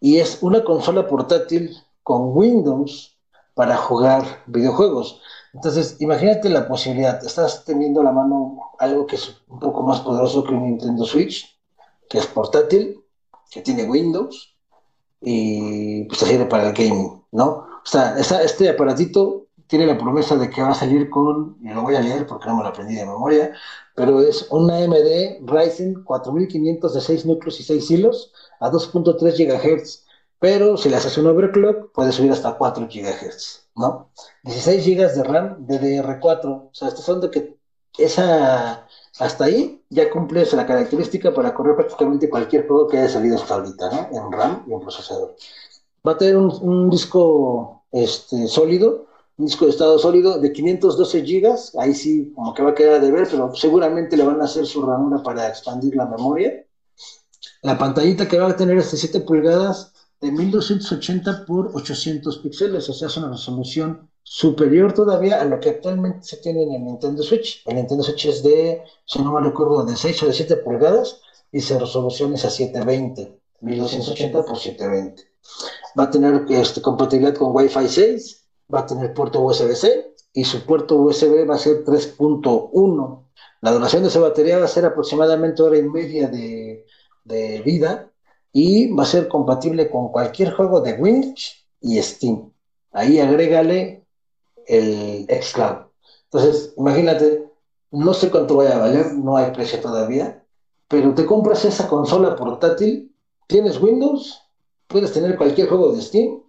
[0.00, 3.18] y es una consola portátil con Windows
[3.54, 5.20] para jugar videojuegos.
[5.52, 10.00] Entonces, imagínate la posibilidad, estás teniendo a la mano algo que es un poco más
[10.00, 11.58] poderoso que un Nintendo Switch,
[12.08, 13.04] que es portátil,
[13.50, 14.56] que tiene Windows
[15.20, 17.46] y pues sirve para el gaming, ¿no?
[17.46, 21.82] O sea, este aparatito tiene la promesa de que va a salir con, y lo
[21.82, 23.52] voy a leer porque no me lo aprendí de memoria,
[23.94, 30.04] pero es una AMD Ryzen 4500 de 6 núcleos y 6 hilos a 2.3 GHz,
[30.40, 34.10] pero si le haces un overclock puede subir hasta 4 GHz, ¿no?
[34.42, 37.56] 16 GB de RAM DDR4, o sea, estás hablando que
[37.96, 38.88] esa,
[39.20, 43.54] hasta ahí ya cumple la característica para correr prácticamente cualquier juego que haya salido hasta
[43.54, 44.18] ahorita, ¿no?
[44.18, 45.36] En RAM y en procesador.
[46.06, 49.09] Va a tener un, un disco este, sólido
[49.44, 53.10] disco de estado sólido de 512 gigas, ahí sí como que va a quedar de
[53.10, 56.64] ver, pero seguramente le van a hacer su ranura para expandir la memoria.
[57.62, 62.88] La pantallita que va a tener es de 7 pulgadas de 1280 por 800 píxeles,
[62.88, 66.84] o sea, es una resolución superior todavía a lo que actualmente se tiene en el
[66.84, 67.62] Nintendo Switch.
[67.66, 71.20] El Nintendo Switch es de, si no me recuerdo, de 6 o de 7 pulgadas
[71.50, 75.22] y se resoluciones a 720, 1280 por 720.
[75.98, 78.39] Va a tener este, compatibilidad con Wi-Fi 6
[78.72, 83.24] va a tener puerto USB-C y su puerto USB va a ser 3.1.
[83.60, 86.84] La duración de esa batería va a ser aproximadamente hora y media de,
[87.64, 88.10] vida
[88.52, 92.52] y va a ser compatible con cualquier juego de Windows y Steam.
[92.92, 94.04] Ahí agrégale
[94.66, 95.86] el xCloud.
[96.24, 97.48] Entonces, imagínate,
[97.92, 100.44] no sé cuánto vaya a valer, no hay precio todavía,
[100.88, 103.14] pero te compras esa consola portátil,
[103.46, 104.40] tienes Windows,
[104.88, 106.42] puedes tener cualquier juego de Steam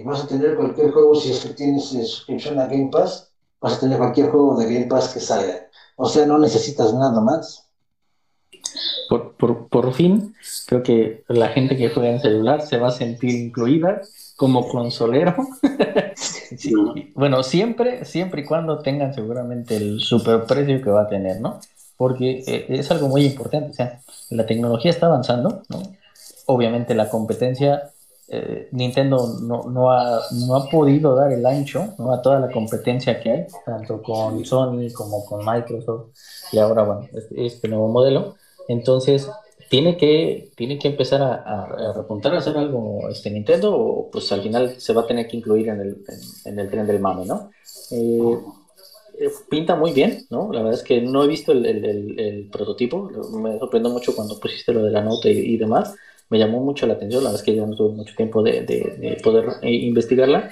[0.00, 3.74] y vas a tener cualquier juego, si es que tienes suscripción a Game Pass, vas
[3.74, 5.68] a tener cualquier juego de Game Pass que salga.
[5.96, 7.68] O sea, no necesitas nada más.
[9.10, 10.34] Por, por, por fin,
[10.66, 14.00] creo que la gente que juega en celular se va a sentir incluida
[14.36, 15.36] como consolero.
[17.14, 21.60] Bueno, siempre, siempre y cuando tengan seguramente el superprecio que va a tener, ¿no?
[21.96, 25.82] Porque eh, es algo muy importante, o sea, la tecnología está avanzando, ¿no?
[26.46, 27.92] Obviamente la competencia,
[28.30, 32.12] eh, Nintendo no, no, ha, no ha podido dar el ancho ¿no?
[32.12, 36.10] a toda la competencia que hay, tanto con Sony como con Microsoft
[36.52, 38.36] y ahora, bueno, este, este nuevo modelo.
[38.68, 39.28] Entonces,
[39.70, 44.30] tiene que, tiene que empezar a, a, repuntar a hacer algo este Nintendo o pues
[44.32, 46.04] al final se va a tener que incluir en el,
[46.44, 47.50] en, el tren del mame, ¿no?
[47.92, 48.36] Eh,
[49.20, 50.52] eh, pinta muy bien, ¿no?
[50.52, 54.40] La verdad es que no he visto el, el, el, prototipo, me sorprendió mucho cuando
[54.40, 55.94] pusiste lo de la nota y, demás,
[56.30, 58.62] me llamó mucho la atención, la verdad es que ya no tuve mucho tiempo de,
[58.62, 60.48] de, poder eh, investigarla,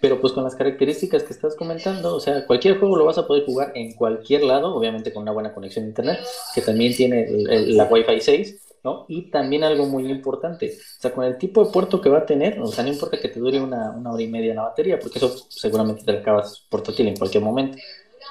[0.00, 3.26] pero pues con las características que estás comentando, o sea, cualquier juego lo vas a
[3.26, 6.18] poder jugar en cualquier lado, obviamente con una buena conexión a internet,
[6.54, 7.26] que también tiene
[7.68, 9.06] la Wi-Fi 6, ¿no?
[9.08, 12.26] Y también algo muy importante, o sea, con el tipo de puerto que va a
[12.26, 14.98] tener, o sea, no importa que te dure una, una hora y media la batería,
[14.98, 17.78] porque eso seguramente te acabas portátil en cualquier momento,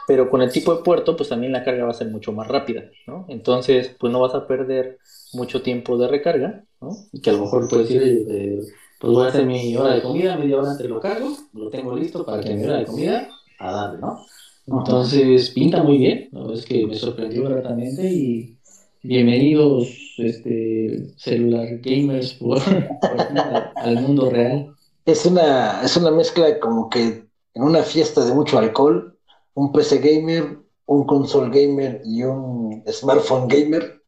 [0.06, 2.48] pero con el tipo de puerto, pues también la carga va a ser mucho más
[2.48, 3.26] rápida, ¿no?
[3.30, 5.00] Entonces, pues no vas a perder
[5.34, 6.96] mucho tiempo de recarga, ¿no?
[7.12, 8.60] Y que a lo mejor puedes decir, eh,
[9.00, 11.96] pues voy a hacer mi hora de comida, media hora antes lo cargo, lo tengo
[11.96, 14.20] listo para que mi hora de comida, a darle, ¿no?
[14.68, 16.54] Entonces, pinta muy bien, ¿no?
[16.54, 18.58] Es que me sorprendió gratamente y
[19.02, 22.60] bienvenidos, este, celular gamers, por,
[23.76, 24.76] al mundo real.
[25.06, 29.18] Es una, es una mezcla como que en una fiesta de mucho alcohol,
[29.56, 34.01] un PC gamer, un console gamer y un smartphone gamer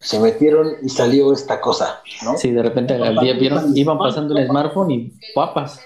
[0.00, 2.36] se metieron y salió esta cosa, ¿no?
[2.36, 2.96] Sí, de repente
[3.38, 5.80] vieron, iban pasando el smartphone y papas.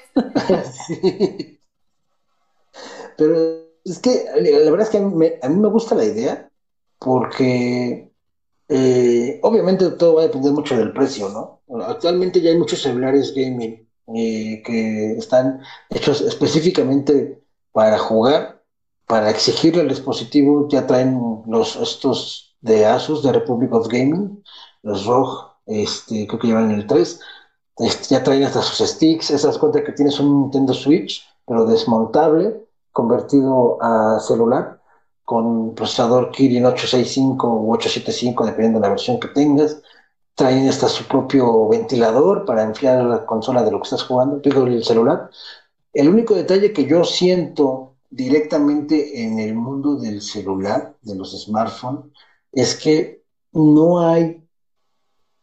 [0.87, 1.59] sí.
[3.17, 5.01] Pero es que la verdad es que a
[5.49, 6.51] mí me, gusta la idea
[6.99, 8.11] porque
[8.69, 11.61] eh, obviamente todo va a depender mucho del precio, ¿no?
[11.83, 18.63] Actualmente ya hay muchos celulares gaming eh, que están hechos específicamente para jugar,
[19.07, 24.43] para exigirle al dispositivo, ya traen los estos de Asus, de Republic of Gaming,
[24.83, 27.21] los ROG, este, creo que llevan el 3,
[27.79, 32.67] este, ya traen hasta sus sticks, esas cuentas que tienes un Nintendo Switch, pero desmontable,
[32.93, 34.81] convertido a celular,
[35.25, 39.81] con procesador Kirin 865 u 875, dependiendo de la versión que tengas.
[40.35, 44.65] Traen hasta su propio ventilador para enfriar la consola de lo que estás jugando, digo,
[44.67, 45.31] el celular.
[45.93, 52.13] El único detalle que yo siento directamente en el mundo del celular, de los smartphones,
[52.53, 54.43] es que no hay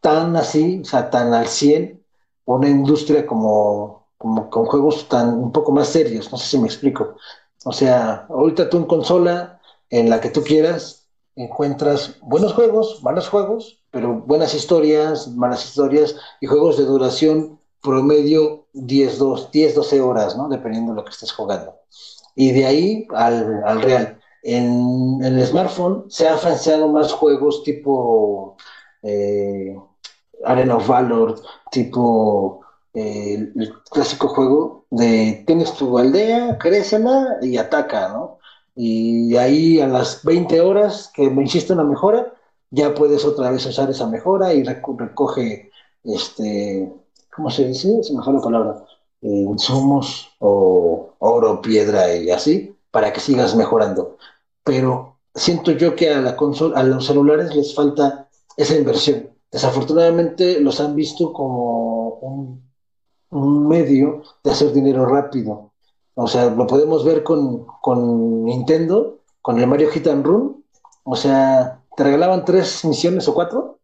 [0.02, 2.04] tan así, o sea, tan al 100
[2.45, 6.67] una industria como, como con juegos tan un poco más serios, no sé si me
[6.67, 7.15] explico.
[7.65, 13.30] O sea, ahorita tú en consola, en la que tú quieras, encuentras buenos juegos, malos
[13.30, 19.19] juegos, pero buenas historias, malas historias y juegos de duración promedio 10,
[19.52, 20.50] 10 12 horas, ¿no?
[20.50, 21.76] Dependiendo de lo que estés jugando.
[22.36, 24.18] Y de ahí al, al real.
[24.43, 28.58] En, el smartphone se han franceado más juegos tipo
[29.04, 29.75] eh,
[30.45, 32.62] Arena of Valor, tipo
[32.93, 38.39] eh, el clásico juego de tienes tu aldea, crécela y ataca, ¿no?
[38.75, 42.34] Y ahí a las 20 horas que me hiciste una mejora,
[42.71, 45.71] ya puedes otra vez usar esa mejora y recoge,
[46.04, 46.91] este,
[47.36, 48.04] ¿cómo se dice?
[48.04, 48.86] Se me fue la palabra,
[49.21, 54.17] eh, insumos o oro, piedra y así, para que sigas mejorando
[54.69, 59.32] pero siento yo que a la consola, a los celulares les falta esa inversión.
[59.52, 62.62] Desafortunadamente los han visto como
[63.32, 65.71] un, medio de hacer dinero rápido.
[66.13, 70.63] O sea, lo podemos ver con, con Nintendo, con el Mario Hit and Run.
[71.04, 73.80] O sea, te regalaban tres misiones o cuatro,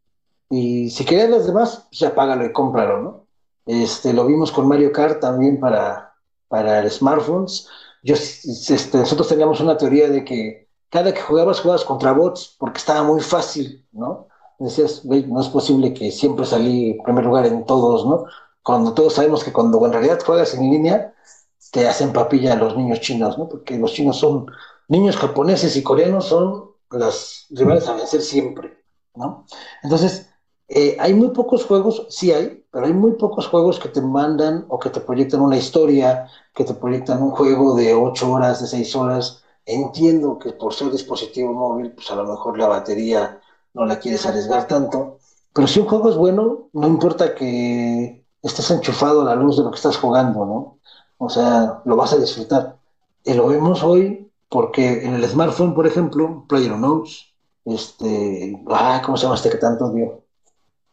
[0.51, 3.25] y si querías las demás, pues ya págalo y cómpralo, ¿no?
[3.65, 6.13] Este, lo vimos con Mario Kart también para,
[6.47, 7.67] para smartphones.
[8.05, 12.77] Yo, este, nosotros teníamos una teoría de que cada que jugabas, jugabas contra bots porque
[12.77, 14.27] estaba muy fácil, ¿no?
[14.59, 18.25] Decías, no es posible que siempre salí en primer lugar en todos, ¿no?
[18.61, 21.15] Cuando todos sabemos que cuando en realidad juegas en línea,
[21.71, 23.49] te hacen papilla a los niños chinos, ¿no?
[23.49, 24.45] Porque los chinos son,
[24.87, 28.83] niños japoneses y coreanos son las rivales a vencer siempre,
[29.15, 29.47] ¿no?
[29.81, 30.29] Entonces,
[30.67, 34.65] eh, hay muy pocos juegos, sí hay, pero hay muy pocos juegos que te mandan
[34.69, 38.67] o que te proyectan una historia, que te proyectan un juego de 8 horas, de
[38.67, 39.43] 6 horas.
[39.65, 43.39] Entiendo que por ser dispositivo móvil, pues a lo mejor la batería
[43.73, 45.19] no la quieres arriesgar tanto,
[45.53, 49.63] pero si un juego es bueno, no importa que estés enchufado a la luz de
[49.63, 50.79] lo que estás jugando, ¿no?
[51.17, 52.77] O sea, lo vas a disfrutar.
[53.23, 57.33] Y lo vemos hoy porque en el smartphone, por ejemplo, PlayerUnknown's,
[57.65, 60.24] este, ah, ¿cómo se llama este que tanto dio?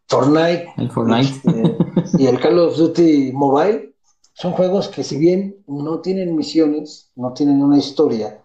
[0.08, 1.32] Fortnite, el Fortnite.
[1.32, 1.76] Este,
[2.18, 3.94] y el Call of Duty Mobile,
[4.34, 8.42] son juegos que si bien no tienen misiones, no tienen una historia,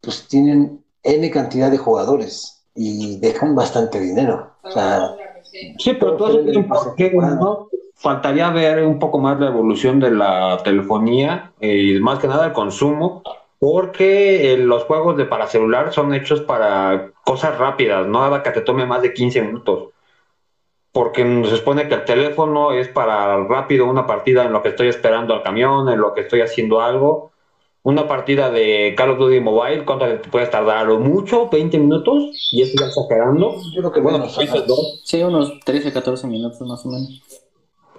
[0.00, 4.52] pues tienen N cantidad de jugadores y dejan bastante dinero.
[4.62, 5.16] O sea,
[5.78, 6.68] sí, pero tú has un
[7.40, 7.68] ¿no?
[8.00, 12.52] faltaría ver un poco más la evolución de la telefonía y más que nada el
[12.52, 13.22] consumo,
[13.58, 18.50] porque eh, los juegos de para celular son hechos para cosas rápidas, no nada que
[18.52, 19.90] te tome más de 15 minutos.
[20.92, 24.88] Porque se supone que el teléfono es para rápido una partida en lo que estoy
[24.88, 27.30] esperando al camión, en lo que estoy haciendo algo.
[27.82, 30.86] Una partida de Call of Duty Mobile, ¿cuánto te puedes tardar?
[30.98, 31.48] ¿Mucho?
[31.48, 32.50] ¿20 minutos?
[32.52, 33.54] ¿Y eso ya está quedando?
[33.72, 34.26] Yo creo que bueno,
[35.04, 37.22] Sí, unos 13, 14 minutos más o menos.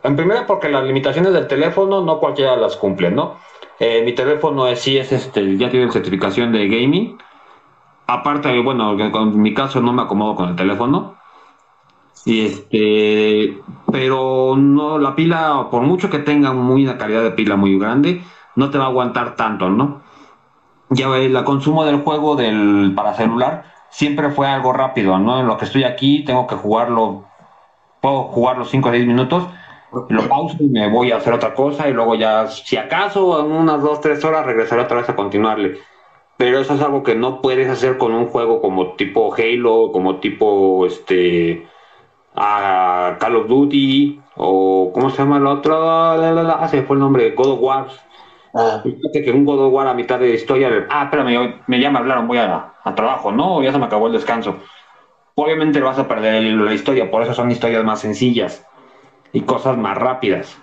[0.03, 3.37] En primera, porque las limitaciones del teléfono no cualquiera las cumple, ¿no?
[3.79, 7.17] Eh, mi teléfono es, sí es este, ya tiene certificación de gaming.
[8.05, 11.17] Aparte, bueno, en mi caso no me acomodo con el teléfono.
[12.25, 13.57] Y este,
[13.91, 18.21] pero no, la pila, por mucho que tenga muy una calidad de pila muy grande,
[18.55, 20.01] no te va a aguantar tanto, ¿no?
[20.89, 25.39] Ya el consumo del juego del para celular siempre fue algo rápido, ¿no?
[25.39, 27.25] En lo que estoy aquí tengo que jugarlo,
[28.01, 29.47] puedo jugar los 5 o 10 minutos
[30.09, 33.51] lo pauso y me voy a hacer otra cosa y luego ya, si acaso, en
[33.51, 35.79] unas dos, tres horas regresaré otra vez a continuarle.
[36.37, 40.17] Pero eso es algo que no puedes hacer con un juego como tipo Halo, como
[40.17, 41.67] tipo este
[42.43, 45.77] a Call of Duty o ¿cómo se llama el otro?
[45.79, 47.87] Ah, se fue el nombre, God of War.
[48.55, 48.81] Ah.
[48.83, 52.27] Fíjate que un God of War a mitad de historia, ah, espérame, me llama, hablaron,
[52.27, 54.55] voy a, a trabajo, no, ya se me acabó el descanso.
[55.35, 58.65] Obviamente vas a perder la historia, por eso son historias más sencillas
[59.31, 60.57] y cosas más rápidas.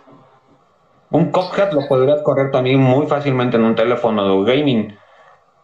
[1.11, 4.99] Un Cuphead lo podrías correr también muy fácilmente en un teléfono de gaming,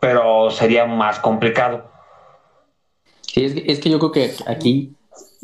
[0.00, 1.90] pero sería más complicado.
[3.22, 4.94] Sí, es que, yo creo que aquí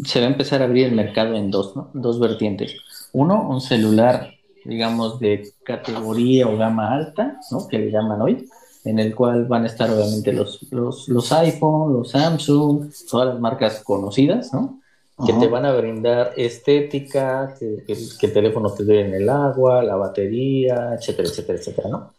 [0.05, 1.91] se va a empezar a abrir el mercado en dos, ¿no?
[1.93, 2.77] Dos vertientes.
[3.13, 4.35] Uno, un celular,
[4.65, 7.67] digamos, de categoría o gama alta, ¿no?
[7.69, 8.49] Que le llaman hoy,
[8.85, 13.41] en el cual van a estar obviamente los, los, los iPhone, los Samsung, todas las
[13.41, 14.81] marcas conocidas, ¿no?
[15.27, 19.97] que te van a brindar estética, que, el teléfono te dure en el agua, la
[19.97, 22.11] batería, etcétera, etcétera, etcétera, ¿no?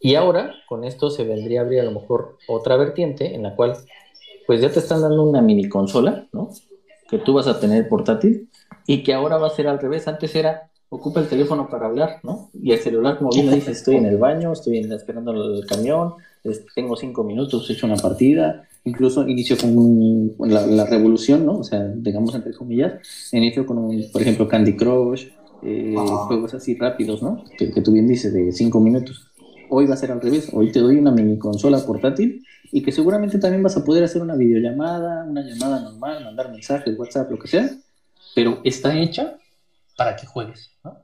[0.00, 3.54] Y ahora, con esto se vendría a abrir a lo mejor otra vertiente en la
[3.54, 3.76] cual,
[4.46, 6.50] pues ya te están dando una mini consola, ¿no?
[7.08, 8.48] Que tú vas a tener portátil
[8.86, 10.08] y que ahora va a ser al revés.
[10.08, 12.50] Antes era, ocupa el teléfono para hablar, ¿no?
[12.54, 16.14] Y el celular, como bien lo dices, estoy en el baño, estoy esperando el camión,
[16.74, 21.58] tengo cinco minutos, he hecho una partida, incluso inició con la, revolución, ¿no?
[21.58, 22.94] O sea, digamos entre comillas,
[23.32, 25.26] inició con, un, por ejemplo, Candy Crush,
[25.62, 25.94] eh,
[26.26, 27.44] juegos así rápidos, ¿no?
[27.58, 29.30] Que, que, tú bien dices, de cinco minutos.
[29.70, 32.92] Hoy va a ser al revés, hoy te doy una mini consola portátil y que
[32.92, 37.38] seguramente también vas a poder hacer una videollamada, una llamada normal, mandar mensajes, WhatsApp, lo
[37.38, 37.70] que sea,
[38.34, 39.36] pero está hecha
[39.96, 40.98] para que juegues, ¿no?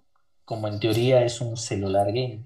[0.44, 2.44] Como en teoría es un celular game.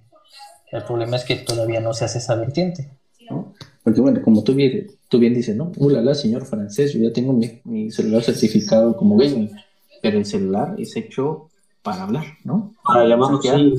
[0.70, 2.90] El problema es que todavía no se hace esa vertiente,
[3.28, 3.54] ¿no?
[3.82, 5.72] Porque bueno, como tú bien, tú bien dices, ¿no?
[5.78, 9.50] Hola, señor francés, yo ya tengo mi, celular certificado como gaming,
[10.00, 11.48] pero el celular es hecho
[11.82, 12.74] para hablar, ¿no?
[12.84, 13.74] Para llamar, sí.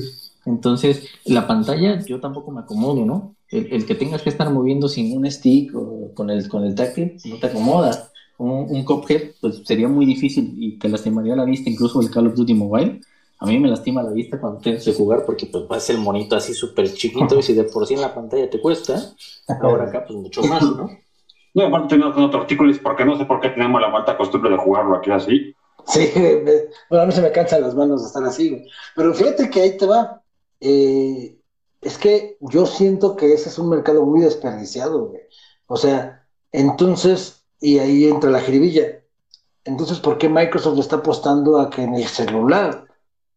[0.46, 3.36] Entonces, la pantalla yo tampoco me acomodo, ¿no?
[3.50, 7.16] El, que tengas que estar moviendo sin un stick o con el, con el táctil,
[7.24, 8.10] no te acomoda.
[8.38, 12.28] Un, un Cuphead, pues sería muy difícil y te lastimaría la vista, incluso el Call
[12.28, 13.00] of Duty Mobile
[13.40, 15.96] a mí me lastima la vista cuando tienes que jugar porque pues va a ser
[15.96, 19.00] el monito así súper chiquito y si de por sí en la pantalla te cuesta,
[19.62, 20.90] ahora acá pues mucho más, ¿no?
[21.52, 24.52] No, aparte tenemos con otro artículo porque no sé por qué tenemos la malta costumbre
[24.52, 25.52] de jugarlo aquí así.
[25.84, 26.08] Sí,
[26.88, 28.64] bueno, a mí se me cansan las manos de estar así,
[28.94, 30.22] Pero fíjate que ahí te va.
[30.60, 31.39] Eh,
[31.80, 35.22] es que yo siento que ese es un mercado muy desperdiciado, güey.
[35.66, 39.02] O sea, entonces, y ahí entra la jiribilla.
[39.64, 42.86] Entonces, ¿por qué Microsoft está apostando a que en el celular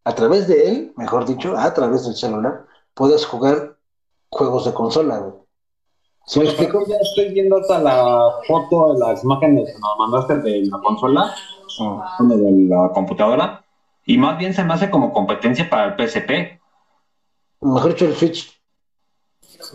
[0.05, 3.77] a través de él, mejor dicho, a través del celular, puedes jugar
[4.29, 5.33] juegos de consola, güey.
[6.25, 6.85] ¿Sí me explico?
[6.87, 11.35] Ya estoy viendo hasta la foto, las imágenes que nos mandaste de la consola,
[11.81, 12.17] ah.
[12.21, 13.65] de la computadora,
[14.05, 16.61] y más bien se me hace como competencia para el PSP.
[17.63, 18.59] Mejor dicho, el Switch.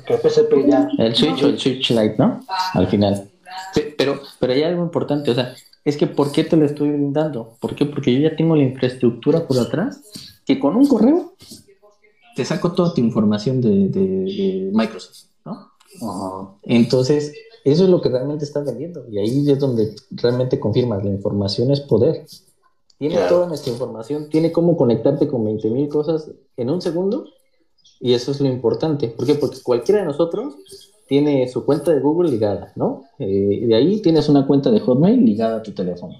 [0.06, 0.88] el PSP ya.
[0.98, 2.40] El Switch o el Switch Lite, ¿no?
[2.74, 3.30] Al final.
[3.96, 7.56] pero, pero hay algo importante, o sea, es que ¿por qué te lo estoy brindando?
[7.60, 7.86] ¿Por qué?
[7.86, 10.02] Porque yo ya tengo la infraestructura por atrás
[10.44, 11.32] que con un correo
[12.36, 16.58] te saco toda tu información de, Microsoft, ¿no?
[16.62, 17.32] Entonces,
[17.64, 21.70] eso es lo que realmente estás vendiendo y ahí es donde realmente confirmas, la información
[21.70, 22.26] es poder.
[22.98, 27.26] Tiene toda nuestra información, tiene cómo conectarte con 20.000 cosas en un segundo
[28.00, 29.08] y eso es lo importante.
[29.08, 29.34] ¿Por qué?
[29.34, 30.54] Porque cualquiera de nosotros
[31.06, 33.04] tiene su cuenta de Google ligada, ¿no?
[33.18, 36.14] Eh, de ahí tienes una cuenta de Hotmail ligada a tu teléfono.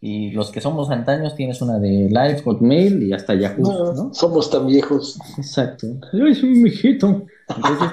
[0.00, 4.12] Y los que somos antaños tienes una de Live, Hotmail y hasta Yahoo, ¿no?
[4.12, 5.18] Somos tan viejos.
[5.38, 5.86] Exacto.
[6.12, 7.24] Yo soy un mijito.
[7.48, 7.88] Entonces,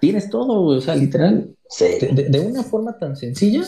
[0.00, 1.54] tienes todo, o sea, literal.
[1.70, 1.86] Sí.
[2.12, 3.62] De, una forma tan sencilla,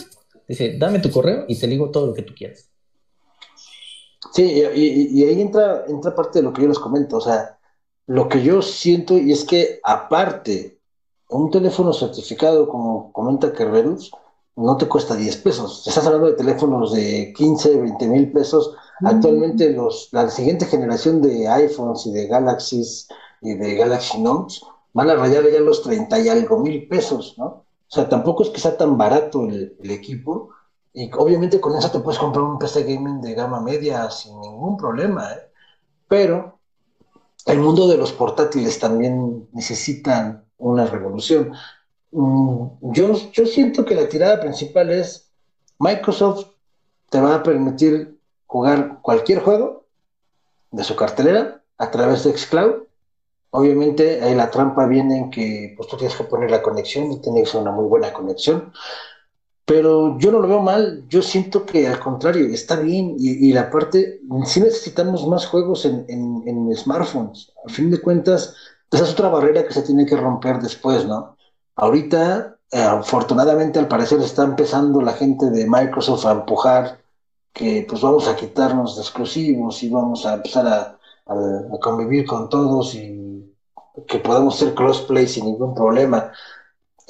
[0.46, 2.68] dice, dame tu correo y te digo todo lo que tú quieras.
[4.32, 7.58] Sí, y, ahí entra, entra parte de lo que yo les comento, o sea,
[8.10, 10.80] lo que yo siento y es que aparte,
[11.28, 14.10] un teléfono certificado, como comenta Kerberus,
[14.56, 15.86] no te cuesta 10 pesos.
[15.86, 18.74] Estás hablando de teléfonos de 15, 20 mil pesos.
[18.98, 19.06] Mm.
[19.06, 23.06] Actualmente los, la siguiente generación de iPhones y de Galaxies
[23.42, 24.60] y de Galaxy Notes
[24.92, 27.44] van a rayar ya los 30 y algo mil pesos, ¿no?
[27.44, 30.48] O sea, tampoco es que sea tan barato el, el equipo,
[30.92, 34.76] y obviamente con eso te puedes comprar un PC gaming de gama media sin ningún
[34.76, 35.52] problema, ¿eh?
[36.08, 36.59] Pero
[37.46, 41.52] el mundo de los portátiles también necesitan una revolución.
[42.12, 45.30] Mm, yo, yo siento que la tirada principal es
[45.78, 46.46] Microsoft
[47.08, 49.86] te va a permitir jugar cualquier juego
[50.70, 52.84] de su cartelera a través de Xcloud.
[53.50, 57.20] Obviamente ahí la trampa viene en que pues, tú tienes que poner la conexión y
[57.20, 58.72] tiene una muy buena conexión
[59.70, 63.70] pero yo no lo veo mal, yo siento que al contrario, está bien y, la
[63.70, 68.56] parte, sí necesitamos más juegos en, en, smartphones, a fin de cuentas,
[68.90, 71.36] esa es otra barrera que se tiene que romper después, ¿no?
[71.76, 76.98] Ahorita, eh, afortunadamente, al parecer está empezando la gente de Microsoft a empujar
[77.52, 82.48] que pues vamos a quitarnos de exclusivos y vamos a empezar a, a convivir con
[82.48, 83.54] todos y
[84.08, 86.32] que podamos hacer crossplay sin ningún problema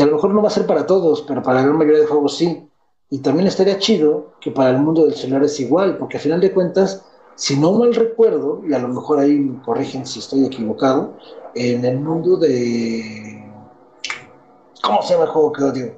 [0.02, 2.06] a lo mejor no va a ser para todos, pero para la gran mayoría de
[2.06, 2.68] juegos sí.
[3.10, 6.40] Y también estaría chido que para el mundo del celular es igual, porque a final
[6.40, 10.44] de cuentas, si no mal recuerdo, y a lo mejor ahí me corrigen si estoy
[10.44, 11.16] equivocado,
[11.54, 13.44] en el mundo de...
[14.82, 15.94] ¿Cómo se llama el juego que odio?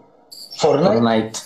[0.57, 1.39] Fortnite.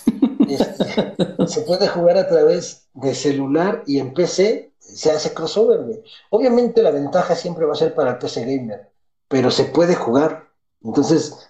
[0.47, 6.01] Este, se puede jugar a través de celular y en PC se hace crossover.
[6.29, 8.89] Obviamente la ventaja siempre va a ser para el PC gamer,
[9.27, 10.47] pero se puede jugar.
[10.83, 11.49] Entonces,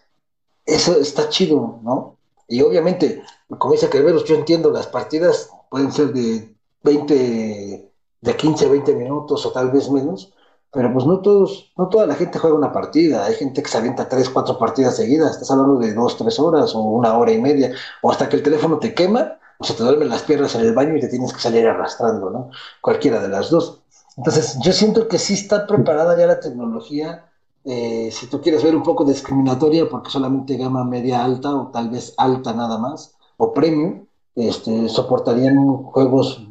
[0.67, 2.17] eso está chido, ¿no?
[2.47, 3.23] Y obviamente,
[3.57, 6.53] como dice Kerberos, yo entiendo, las partidas pueden ser de
[6.83, 7.91] 20,
[8.21, 10.33] de 15 a 20 minutos o tal vez menos,
[10.71, 13.77] pero pues no todos, no toda la gente juega una partida, hay gente que se
[13.77, 17.41] avienta 3, 4 partidas seguidas, estás hablando de 2, 3 horas o una hora y
[17.41, 20.61] media, o hasta que el teléfono te quema, o se te duermen las piernas en
[20.61, 22.51] el baño y te tienes que salir arrastrando, ¿no?
[22.81, 23.81] Cualquiera de las dos.
[24.17, 27.25] Entonces, yo siento que sí está preparada ya la tecnología
[27.67, 31.89] eh, si tú quieres ver un poco discriminatoria, porque solamente gama media alta o tal
[31.89, 34.05] vez alta nada más, o premium,
[34.35, 36.41] este, soportarían juegos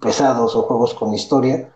[0.00, 1.72] pesados o juegos con historia,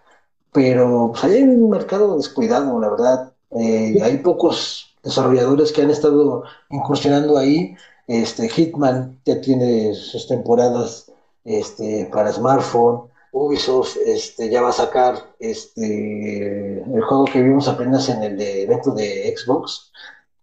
[0.53, 3.33] pero pues, hay un mercado descuidado, la verdad.
[3.51, 7.77] Eh, hay pocos desarrolladores que han estado incursionando ahí.
[8.07, 11.13] Este, Hitman ya tiene sus temporadas
[11.45, 13.09] este, para smartphone.
[13.37, 18.93] Ubisoft este, ya va a sacar este, el juego que vimos apenas en el evento
[18.93, 19.93] de Xbox,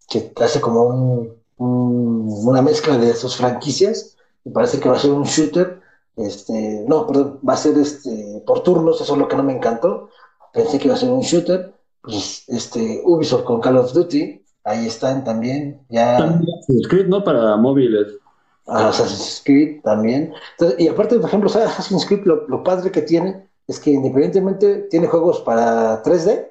[0.07, 4.15] que hace como un, una mezcla de sus franquicias,
[4.45, 5.81] y parece que va a ser un shooter,
[6.17, 9.55] este, no, perdón, va a ser este, por turnos, eso es lo que no me
[9.55, 10.09] encantó,
[10.53, 11.73] pensé que iba a ser un shooter,
[12.03, 16.17] pues este, Ubisoft con Call of Duty, ahí están también, ya...
[16.17, 17.23] También, ¿no?
[17.23, 18.19] Para móviles.
[18.67, 20.33] Assassin's Creed también.
[20.77, 25.41] y aparte, por ejemplo, Assassin's Creed lo, padre que tiene es que independientemente tiene juegos
[25.41, 26.49] para 3D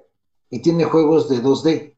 [0.51, 1.95] y tiene juegos de 2D,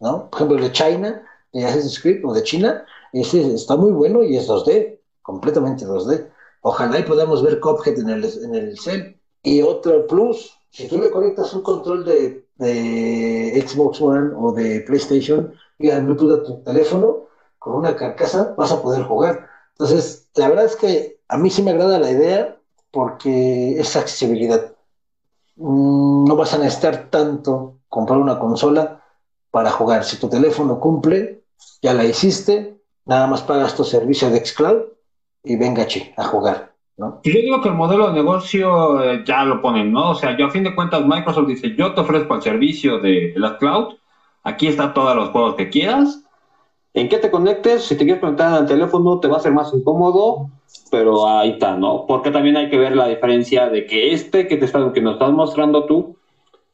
[0.00, 0.30] ¿no?
[0.30, 4.22] Por ejemplo, el de China, de Assassin's Creed o de China, ese está muy bueno
[4.22, 6.30] y es 2D, completamente 2D.
[6.62, 9.20] Ojalá y podamos ver Cophead en el, en el cel.
[9.42, 14.80] Y otro plus, si tú le conectas un control de, de Xbox One o de
[14.80, 19.48] PlayStation y al Bluetooth a tu teléfono, con una carcasa vas a poder jugar.
[19.78, 22.56] Entonces, la verdad es que a mí sí me agrada la idea
[22.90, 24.74] porque es accesibilidad.
[25.56, 29.04] Mm, no vas a necesitar tanto comprar una consola
[29.50, 30.04] para jugar.
[30.04, 31.44] Si tu teléfono cumple,
[31.80, 34.82] ya la hiciste, nada más pagas tu servicio de Xcloud
[35.44, 36.74] y venga, chi, a jugar.
[36.96, 37.20] ¿no?
[37.22, 40.10] Yo digo que el modelo de negocio eh, ya lo ponen, ¿no?
[40.10, 43.32] O sea, yo a fin de cuentas Microsoft dice, yo te ofrezco el servicio de
[43.36, 43.94] la cloud,
[44.42, 46.24] aquí están todos los juegos que quieras,
[47.00, 49.72] en qué te conectes, si te quieres conectar al teléfono te va a ser más
[49.72, 50.50] incómodo,
[50.90, 52.06] pero ahí está, ¿no?
[52.06, 55.14] Porque también hay que ver la diferencia de que este que te está, que nos
[55.14, 56.16] estás mostrando tú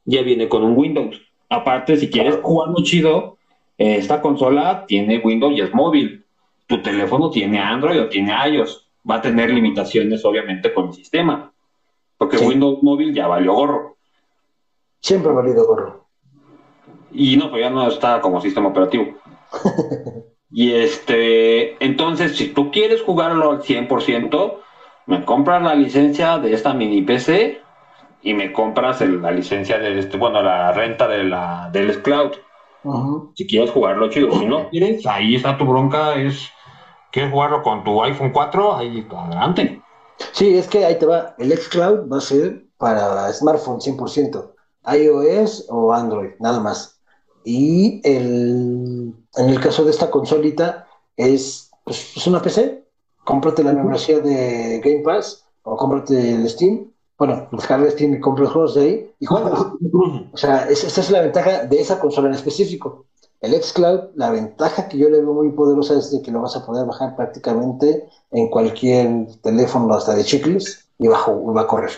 [0.05, 1.20] ya viene con un Windows.
[1.49, 3.37] Aparte, si quieres jugarlo chido,
[3.79, 6.25] esta consola tiene Windows y es móvil.
[6.66, 8.89] Tu teléfono tiene Android o tiene iOS.
[9.09, 11.53] Va a tener limitaciones, obviamente, con el sistema.
[12.16, 13.97] Porque Windows móvil ya valió gorro.
[15.01, 16.07] Siempre ha valido gorro.
[17.12, 19.07] Y no, pues ya no está como sistema operativo.
[20.51, 24.59] y este, entonces, si tú quieres jugarlo al 100%,
[25.07, 27.61] me compras la licencia de esta mini PC
[28.23, 32.33] y me compras la licencia de este, bueno, la renta de la, del Cloud.
[33.35, 36.51] Si quieres jugarlo chido, si no quieres, ahí está tu bronca, es,
[37.11, 38.77] ¿quieres jugarlo con tu iPhone 4?
[38.77, 39.83] Ahí, adelante.
[40.33, 44.53] Sí, es que ahí te va, el xCloud va a ser para smartphone 100%,
[44.95, 46.94] iOS o Android, nada más.
[47.45, 50.87] Y el, en el caso de esta consolita
[51.17, 52.85] es, pues, es una PC,
[53.25, 58.45] cómprate la membresía de Game Pass o cómprate el Steam bueno, descarga Steam y compra
[58.45, 59.51] los juegos de ahí y juega.
[60.33, 63.07] o sea, esa es la ventaja de esa consola en específico.
[63.41, 66.57] El xCloud, la ventaja que yo le veo muy poderosa es de que lo vas
[66.57, 71.91] a poder bajar prácticamente en cualquier teléfono hasta de chicles y va, va a correr.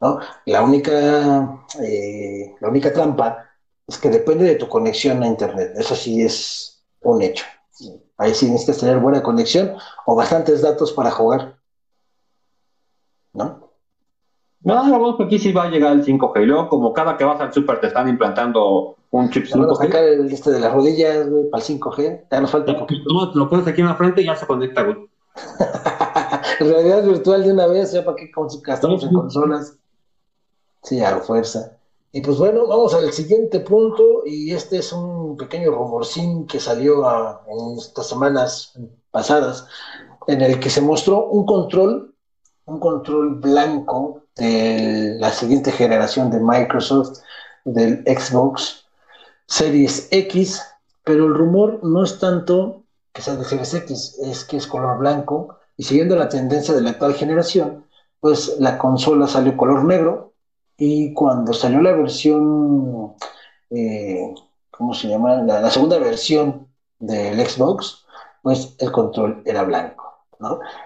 [0.00, 0.20] ¿no?
[0.46, 3.51] La, única, eh, la única trampa
[3.86, 5.72] es que depende de tu conexión a Internet.
[5.76, 7.44] Eso sí es un hecho.
[8.18, 9.72] Ahí sí necesitas tener buena conexión
[10.06, 11.56] o bastantes datos para jugar.
[13.32, 13.72] ¿No?
[14.64, 16.42] No, vamos aquí sí va a llegar el 5G.
[16.42, 19.76] Y luego, como cada que vas al super te están implantando un chip 5G.
[19.76, 22.26] sacar el este de las rodillas, para el 5G.
[22.30, 22.86] Ya nos falta.
[22.86, 24.96] Tú lo pones aquí en la frente y ya se conecta, güey.
[26.60, 28.30] Realidad virtual de una vez, ya para qué
[28.62, 29.76] gastamos en consolas.
[30.82, 31.76] Sí, a fuerza.
[32.12, 34.22] Y pues bueno, vamos al siguiente punto.
[34.26, 37.02] Y este es un pequeño rumorcín que salió
[37.48, 38.78] en estas semanas
[39.10, 39.66] pasadas,
[40.26, 42.14] en el que se mostró un control,
[42.66, 47.18] un control blanco de la siguiente generación de Microsoft,
[47.64, 48.84] del Xbox
[49.46, 50.62] Series X,
[51.04, 54.98] pero el rumor no es tanto que sea de Series X, es que es color
[54.98, 57.84] blanco y siguiendo la tendencia de la actual generación,
[58.20, 60.31] pues la consola salió color negro
[60.84, 63.14] y cuando salió la versión,
[63.70, 64.34] eh,
[64.68, 65.36] ¿cómo se llama?
[65.36, 66.66] la segunda versión
[66.98, 68.04] del Xbox,
[68.42, 70.02] pues el control era blanco.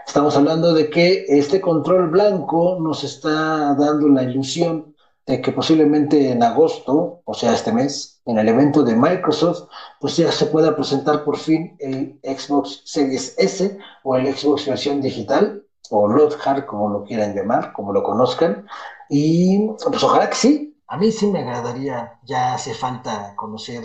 [0.07, 4.95] Estamos hablando de que este control blanco nos está dando la ilusión
[5.25, 9.67] de que posiblemente en agosto, o sea, este mes, en el evento de Microsoft,
[9.99, 15.01] pues ya se pueda presentar por fin el Xbox Series S o el Xbox versión
[15.01, 16.09] digital, o
[16.45, 18.67] Hard, como lo quieran llamar, como lo conozcan.
[19.09, 23.85] Y pues ojalá que sí, a mí sí me agradaría, ya hace falta conocer,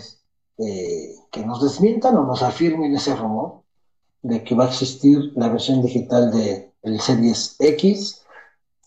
[0.57, 3.61] eh, que nos desmientan o nos afirmen ese rumor
[4.21, 8.21] de que va a existir la versión digital de Series X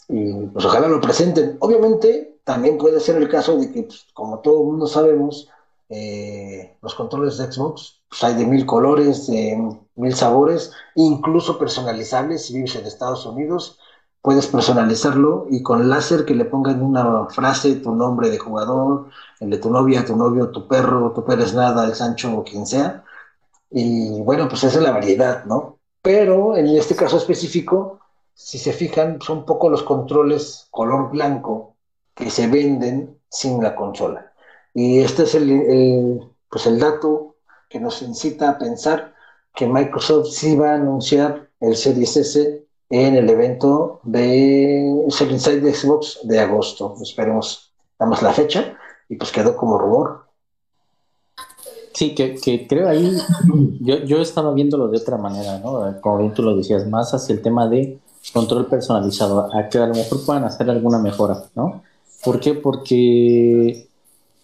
[0.08, 1.56] y pues ojalá lo presenten.
[1.60, 5.48] Obviamente también puede ser el caso de que, pues, como todo el mundo sabemos,
[5.88, 12.46] eh, los controles de Xbox pues, hay de mil colores, de mil sabores, incluso personalizables.
[12.46, 13.78] Si vives en Estados Unidos,
[14.24, 19.50] puedes personalizarlo y con láser que le pongan una frase, tu nombre de jugador, el
[19.50, 23.04] de tu novia, tu novio, tu perro, tu perro nada, el Sancho o quien sea
[23.76, 25.80] y bueno, pues esa es la variedad, ¿no?
[26.00, 27.98] Pero en este caso específico,
[28.32, 31.74] si se fijan, son poco los controles color blanco
[32.14, 34.32] que se venden sin la consola.
[34.72, 37.34] Y este es el, pues el dato
[37.68, 39.12] que nos incita a pensar
[39.52, 42.63] que Microsoft sí va a anunciar el Series S
[42.94, 46.94] en el evento de Series de Xbox de agosto.
[47.02, 48.76] Esperemos, damos la fecha
[49.08, 50.26] y pues quedó como rumor.
[51.92, 53.16] Sí, que, creo ahí,
[53.80, 56.00] yo, yo estaba viéndolo de otra manera, ¿no?
[56.00, 57.98] Como bien tú lo decías, más hacia el tema de
[58.32, 61.82] control personalizado, a que a lo mejor puedan hacer alguna mejora, ¿no?
[62.24, 62.54] ¿Por qué?
[62.54, 63.88] Porque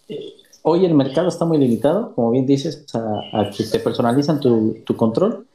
[0.09, 0.33] eh,
[0.63, 4.97] hoy el mercado está muy limitado, como bien dices, a, que te personalizan tu, tu,
[4.97, 5.47] control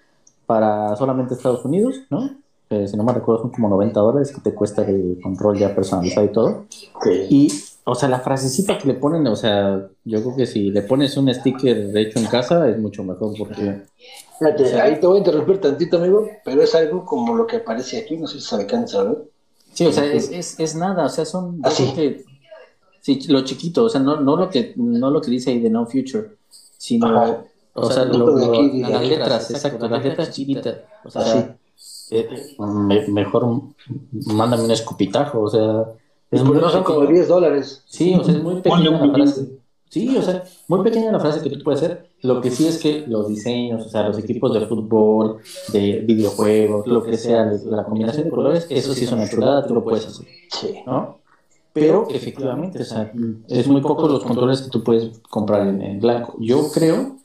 [0.46, 2.45] para solamente Estados Unidos, ¿no?
[2.68, 5.74] Eh, si no me recuerdo, son como 90 dólares que te cuesta el control ya
[5.74, 6.66] personalizado y todo.
[7.30, 7.48] Y
[7.88, 11.16] o sea, la frasecita que le ponen, o sea, yo creo que si le pones
[11.16, 13.82] un sticker de hecho en casa es mucho mejor porque...
[14.40, 17.98] Fíjate, ahí te voy a interrumpir tantito, amigo, pero es algo como lo que aparece
[17.98, 19.18] aquí, no sé si se alcanza a ver.
[19.72, 21.60] Sí, o sea, es, es, es nada, o sea, son...
[21.62, 21.92] Así.
[21.94, 22.24] Que,
[23.00, 25.70] sí, lo chiquito, o sea, no, no, lo que, no lo que dice ahí de
[25.70, 26.30] No Future,
[26.76, 27.44] sino...
[27.72, 30.78] O, sea, las letras, exacto, las letras chiquitas.
[31.04, 31.56] O sea,
[32.10, 32.56] eh,
[33.08, 33.62] mejor
[34.26, 35.86] mándame un escupitajo, o sea
[36.30, 37.82] es no son como 10 dólares.
[37.86, 39.48] Sí, o sea, es muy pequeña la frase.
[39.88, 42.10] Sí, o sea, muy pequeña la frase que tú puedes hacer.
[42.22, 45.38] Lo que sí es que los diseños, o sea, los equipos de fútbol,
[45.72, 49.74] de videojuegos, lo que sea, la combinación de colores, eso sí es una chulada, tú
[49.74, 50.26] lo puedes hacer.
[50.50, 50.74] Sí.
[50.84, 51.18] ¿No?
[51.72, 53.12] Pero efectivamente, o sea,
[53.48, 56.34] es muy poco los controles que tú puedes comprar en, blanco.
[56.40, 57.16] Yo creo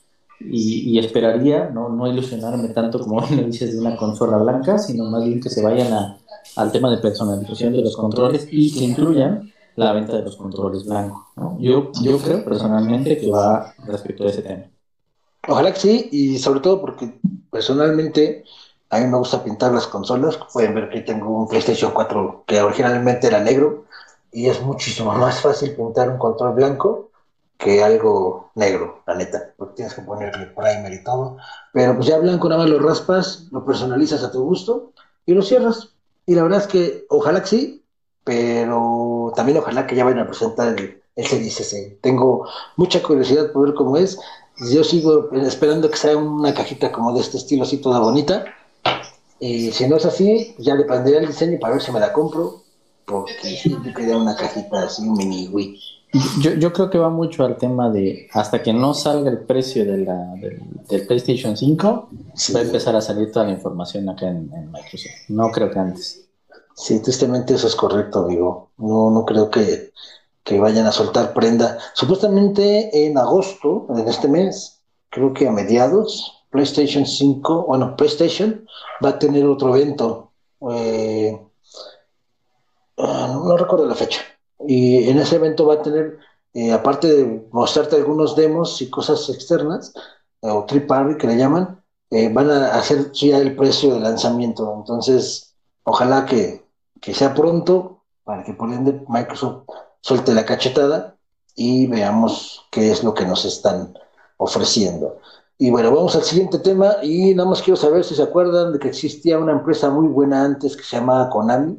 [0.49, 5.23] y, esperaría no, no ilusionarme tanto como me dices de una consola blanca, sino más
[5.23, 6.17] bien que se vayan a,
[6.55, 10.85] al tema de personalización de los controles y que incluyan la venta de los controles
[10.85, 11.23] blancos.
[11.59, 14.63] Yo, yo creo personalmente que va respecto a ese tema.
[15.47, 17.19] Ojalá que sí, y sobre todo porque
[17.49, 18.43] personalmente
[18.89, 20.37] a mí me gusta pintar las consolas.
[20.51, 23.85] Pueden ver que tengo un PlayStation 4 que originalmente era negro
[24.31, 27.10] y es muchísimo más fácil pintar un control blanco
[27.61, 31.37] que algo negro, la neta, porque tienes que ponerle primer y todo.
[31.71, 34.93] Pero pues ya blanco nada más lo raspas, lo personalizas a tu gusto
[35.27, 35.89] y lo cierras.
[36.25, 37.85] Y la verdad es que ojalá que sí,
[38.23, 42.47] pero también ojalá que ya vayan a presentar el, el Series Tengo
[42.77, 44.17] mucha curiosidad por ver cómo es.
[44.71, 48.45] Yo sigo esperando que sea una cajita como de este estilo, así toda bonita.
[49.39, 52.11] Y si no es así, ya le pondré el diseño para ver si me la
[52.11, 52.63] compro,
[53.05, 56.00] porque yo quería una cajita así, un mini Wii.
[56.41, 59.85] Yo, yo creo que va mucho al tema de hasta que no salga el precio
[59.85, 62.09] de la, del, PlayStation 5,
[62.53, 65.29] va a empezar a salir toda la información acá en, en Microsoft.
[65.29, 66.21] No creo que antes.
[66.75, 68.71] Sí, tristemente eso es correcto, digo.
[68.77, 69.91] No, no creo que,
[70.59, 71.77] vayan a soltar prenda.
[71.93, 78.65] Supuestamente en agosto, en este mes, creo que a mediados, PlayStation 5, bueno, PlayStation
[79.03, 80.31] va a tener otro evento.
[80.71, 81.39] Eh,
[82.97, 84.21] ah, no, recuerdo la fecha.
[84.73, 86.17] Y en ese evento va a tener,
[86.53, 89.93] eh, aparte de mostrarte algunos demos y cosas externas,
[90.39, 94.73] o trip que le llaman, eh, van a hacer ya el precio de lanzamiento.
[94.77, 96.65] Entonces, ojalá que,
[97.01, 99.65] que sea pronto para que por ende Microsoft
[99.99, 101.17] suelte la cachetada
[101.53, 103.93] y veamos qué es lo que nos están
[104.37, 105.19] ofreciendo.
[105.57, 108.79] Y bueno, vamos al siguiente tema y nada más quiero saber si se acuerdan de
[108.79, 111.77] que existía una empresa muy buena antes que se llamaba Konami.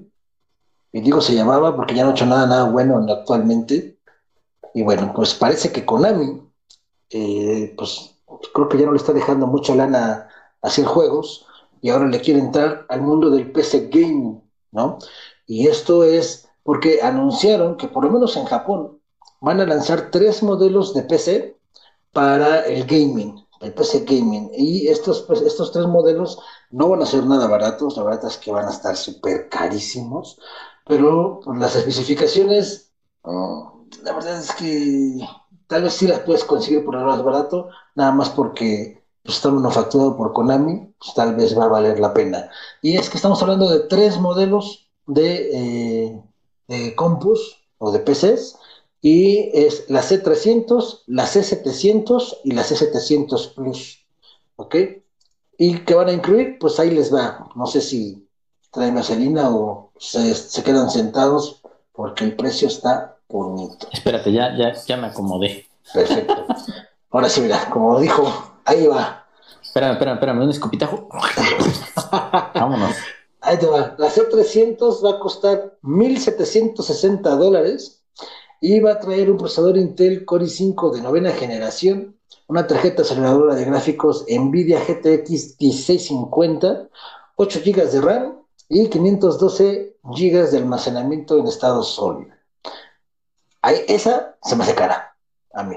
[0.93, 3.99] Y digo se llamaba porque ya no ha hecho nada, nada bueno actualmente.
[4.75, 6.43] Y bueno, pues parece que Konami,
[7.11, 8.17] eh, pues
[8.55, 10.29] creo que ya no le está dejando mucha lana
[10.63, 11.47] hacer juegos
[11.81, 14.43] y ahora le quiere entrar al mundo del PC Gaming.
[14.73, 14.99] ¿no?
[15.47, 19.01] Y esto es porque anunciaron que por lo menos en Japón
[19.41, 21.57] van a lanzar tres modelos de PC
[22.13, 24.51] para el gaming, el PC gaming.
[24.55, 26.39] Y estos, pues, estos tres modelos
[26.71, 30.39] no van a ser nada baratos, la verdad es que van a estar súper carísimos,
[30.87, 32.93] pero las especificaciones,
[33.25, 35.21] la verdad es que
[35.67, 39.51] tal vez sí las puedes conseguir por lo más barato, nada más porque pues, está
[39.51, 42.51] manufacturado por Konami, pues, tal vez va a valer la pena.
[42.81, 46.23] Y es que estamos hablando de tres modelos de, eh,
[46.69, 48.59] de compus o de PCs,
[49.01, 54.07] y es la C300, la C700 y la C700 Plus.
[54.57, 54.77] ¿Ok?
[55.59, 56.57] ¿Y qué van a incluir?
[56.61, 57.49] Pues ahí les va.
[57.57, 58.29] No sé si
[58.73, 61.63] traen vaselina o se, se quedan sentados
[61.93, 63.87] porque el precio está bonito.
[63.93, 65.67] Espérate, ya, ya, ya me acomodé.
[65.93, 66.47] Perfecto.
[67.11, 69.27] Ahora sí, mira, como dijo Ahí va.
[69.63, 71.09] Espérame, espérame, espérame, un escupitajo.
[72.55, 72.97] Vámonos.
[73.41, 73.95] Ahí te va.
[73.99, 78.03] La C300 va a costar 1.760 dólares
[78.61, 82.17] y va a traer un procesador Intel Core i5 de novena generación,
[82.47, 86.89] una tarjeta aceleradora de gráficos NVIDIA GTX 1650,
[87.37, 88.42] 8 GB de RAM
[88.75, 92.33] y 512 GB de almacenamiento en estado sólido.
[93.61, 95.15] Ahí, esa se me hace cara
[95.53, 95.77] a mí.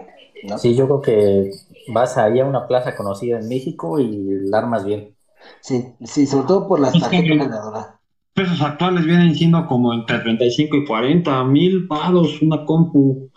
[0.57, 1.51] Sí, yo creo que
[1.93, 5.13] vas ahí a una plaza conocida en México y la armas bien.
[5.59, 7.87] Sí, sí, sobre todo por las tarjetas ganadoras.
[8.33, 13.29] Pesos actuales vienen siendo como entre 35 y 40 mil palos una compu.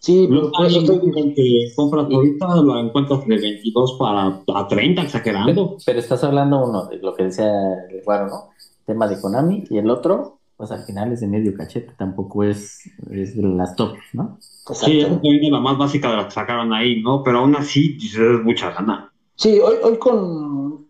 [0.00, 1.34] Sí, pero por eso estoy...
[1.34, 5.76] que compras ahorita la encuentras de 22 para a 30, exagerando.
[5.86, 7.48] Pero, estás hablando uno de lo que decía
[7.90, 8.50] el Guaro, ¿no?
[8.88, 12.80] Tema de Konami y el otro, pues al final es de medio cachete, tampoco es,
[13.10, 14.38] es de las top, ¿no?
[14.40, 17.22] Sí, es la más básica de las que sacaron ahí, ¿no?
[17.22, 19.12] Pero aún así es mucha gana.
[19.34, 20.86] Sí, hoy, hoy con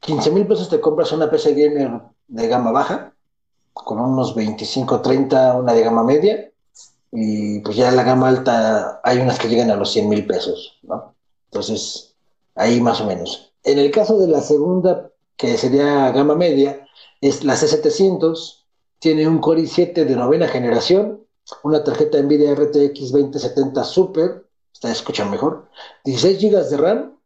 [0.00, 3.14] 15 mil pesos te compras una PC Gamer de gama baja,
[3.72, 6.50] con unos 25, 30, una de gama media,
[7.10, 10.78] y pues ya la gama alta hay unas que llegan a los 100 mil pesos,
[10.82, 11.14] ¿no?
[11.50, 12.14] Entonces,
[12.54, 13.54] ahí más o menos.
[13.64, 16.86] En el caso de la segunda, que sería gama media,
[17.20, 18.64] es la C700,
[18.98, 21.26] tiene un Core i7 de novena generación,
[21.62, 25.68] una tarjeta NVIDIA RTX 2070 Super, está escucha mejor,
[26.04, 27.16] 16 GB de RAM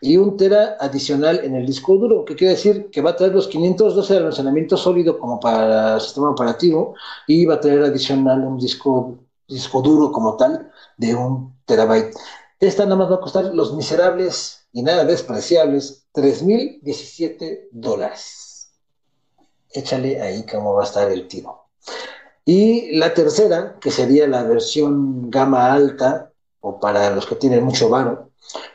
[0.00, 3.32] y un tera adicional en el disco duro, que quiere decir que va a traer
[3.32, 6.94] los 512 de almacenamiento sólido como para el sistema operativo
[7.26, 12.14] y va a traer adicional un disco disco duro como tal de un terabyte.
[12.60, 18.70] Esta nada más va a costar los miserables y nada despreciables 3.017 dólares.
[19.70, 21.66] Échale ahí cómo va a estar el tiro.
[22.44, 27.88] Y la tercera, que sería la versión gama alta, o para los que tienen mucho
[27.88, 28.30] varo,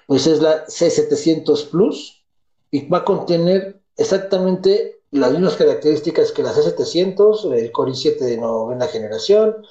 [0.08, 2.24] pues es la C700 Plus
[2.72, 8.38] y va a contener exactamente las mismas características que la C700, el Core i7 de
[8.38, 9.66] novena generación,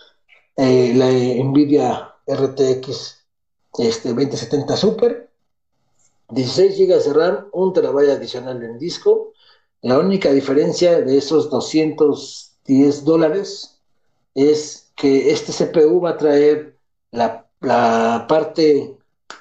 [0.57, 3.19] eh, la Nvidia RTX
[3.79, 5.28] este, 2070 Super,
[6.31, 9.33] 16 GB de RAM, un terabyte adicional en disco.
[9.83, 13.81] La única diferencia de esos 210 dólares
[14.35, 16.79] es que este CPU va a traer
[17.11, 17.47] la,
[18.29, 18.99] parte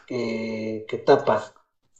[0.09, 1.53] eh, que tapa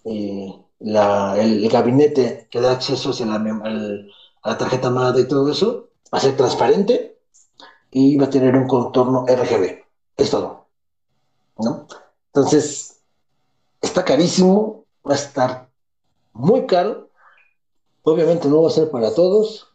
[0.06, 5.90] eh, el, gabinete que da acceso a la, a la tarjeta madre y todo eso,
[6.14, 7.20] va a ser transparente
[7.92, 9.84] y va a tener un contorno RGB.
[10.18, 10.68] Es todo.
[11.60, 11.88] ¿no?
[12.28, 12.97] Entonces,
[13.82, 15.70] está carísimo, va a estar
[16.34, 17.10] muy caro.
[18.04, 19.68] Obviamente no va a ser para todos.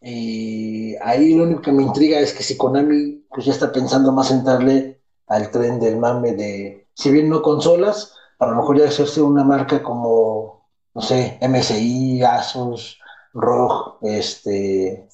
[0.00, 4.12] Y ahí lo único que me intriga es que si Konami pues ya está pensando
[4.12, 8.88] más entrarle al tren del mame de, si bien no consolas, a lo mejor ya
[8.88, 12.98] hacerse una marca como, no sé, MSI, Asus,
[13.34, 15.08] ROG, este,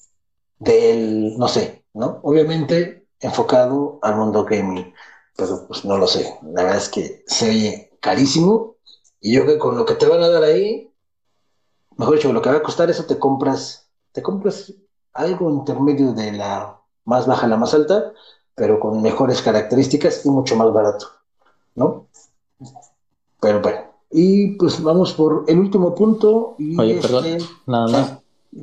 [0.58, 2.20] Dell, no sé, ¿no?
[2.22, 4.92] Obviamente enfocado al mundo gaming
[5.36, 6.38] pero pues no lo sé.
[6.42, 8.76] La verdad es que se oye carísimo
[9.18, 10.90] y yo creo que con lo que te van a dar ahí,
[11.96, 14.74] mejor dicho, lo que va a costar eso te compras, te compras
[15.14, 18.12] algo intermedio de la más baja a la más alta,
[18.54, 21.06] pero con mejores características y mucho más barato,
[21.74, 22.08] ¿no?
[23.40, 23.80] Pero bueno,
[24.10, 26.56] y pues vamos por el último punto.
[26.58, 28.18] Y Oye, perdón, nada más.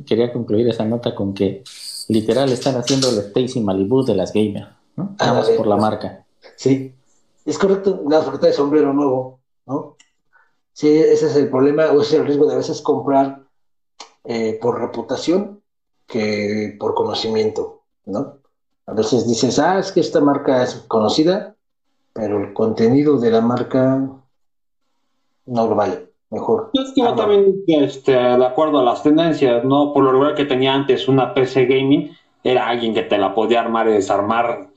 [0.06, 1.64] Quería concluir esa nota con que
[2.08, 5.16] literal están haciendo el Stacy Malibu de las gamers, ¿no?
[5.18, 6.26] Vamos por la marca.
[6.56, 6.94] Sí,
[7.46, 9.98] es correcto, la oferta de sombrero nuevo, ¿no?
[10.74, 13.44] Sí, ese es el problema, o ese es el riesgo de a veces comprar
[14.24, 15.62] eh, por reputación
[16.08, 18.38] que por conocimiento, ¿no?
[18.86, 21.56] A veces dices, ah, es que esta marca es conocida,
[22.14, 23.98] pero el contenido de la marca
[25.46, 26.12] no lo vale.
[26.30, 26.70] Mejor.
[26.74, 29.94] Es que también, este, de acuerdo a las tendencias, ¿no?
[29.94, 33.60] Por lo regular que tenía antes una PC gaming, era alguien que te la podía
[33.60, 34.70] armar y desarmar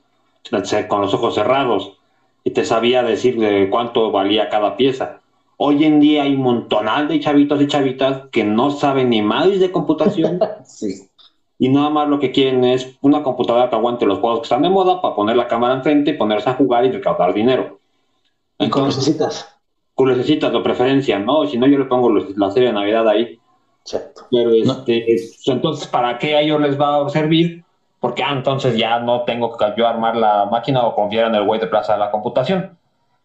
[0.89, 1.94] con los ojos cerrados
[2.45, 5.19] y te sabía decir de cuánto valía cada pieza.
[5.57, 9.59] Hoy en día hay un montonal de chavitos y chavitas que no saben ni más
[9.59, 10.39] de computación.
[11.57, 14.61] Y nada más lo que quieren es una computadora que aguante los juegos que están
[14.61, 17.79] de moda para poner la cámara enfrente, ponerse a jugar y recaudar dinero.
[18.59, 19.57] ¿Y cómo necesitas?
[19.95, 21.47] Tú necesitas, de preferencia, ¿no?
[21.47, 23.39] Si no, yo le pongo la serie de Navidad ahí.
[24.29, 25.15] Pero este,
[25.45, 27.63] entonces, ¿para qué a ellos les va a servir?
[28.05, 31.43] Porque ah, entonces ya no tengo que yo armar la máquina o confiar en el
[31.43, 32.77] güey de plaza de la computación.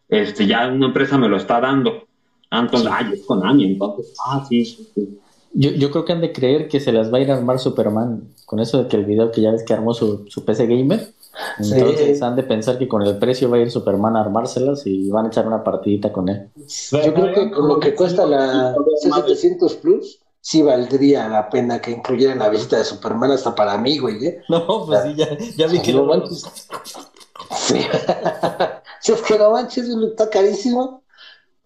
[0.09, 2.05] Este, ya una empresa me lo está dando.
[2.51, 5.19] Ah, entonces, ay, es Konami, entonces, ah, sí, sí,
[5.53, 7.59] Yo, yo, creo que han de creer que se las va a ir a armar
[7.59, 10.67] Superman con eso de que el video que ya ves que armó su, su PC
[10.67, 11.13] gamer.
[11.59, 15.11] Entonces han de pensar que con el precio va a ir Superman a armárselas y
[15.11, 16.49] van a echar una partidita con él.
[17.05, 21.93] Yo creo que con lo que cuesta la C700 Plus, sí valdría la pena que
[21.93, 24.25] incluyeran la visita de Superman hasta para mí, güey.
[24.27, 24.43] ¿eh?
[24.49, 26.45] No, pues sí, ya, ya vi que no manches.
[27.57, 27.81] Sí.
[29.01, 31.03] si es que no manches, está carísimo.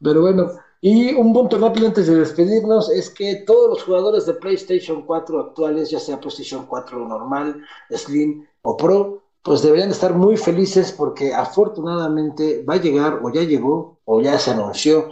[0.03, 0.51] Pero bueno,
[0.81, 5.41] y un punto rápido antes de despedirnos es que todos los jugadores de PlayStation 4
[5.41, 11.33] actuales, ya sea PlayStation 4 normal, Slim o Pro, pues deberían estar muy felices porque
[11.33, 15.11] afortunadamente va a llegar o ya llegó o ya se anunció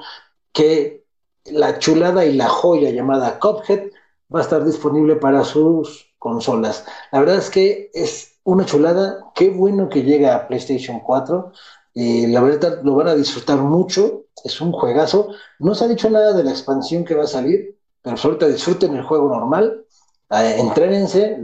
[0.52, 1.01] que
[1.47, 3.90] la chulada y la joya llamada Cuphead
[4.34, 6.84] va a estar disponible para sus consolas.
[7.11, 11.53] La verdad es que es una chulada, qué bueno que llega a PlayStation 4.
[11.95, 15.28] y la verdad lo van a disfrutar mucho, es un juegazo.
[15.59, 18.95] No se ha dicho nada de la expansión que va a salir, pero ahorita disfruten
[18.97, 19.84] el juego normal,
[20.30, 21.36] eh, entrénense.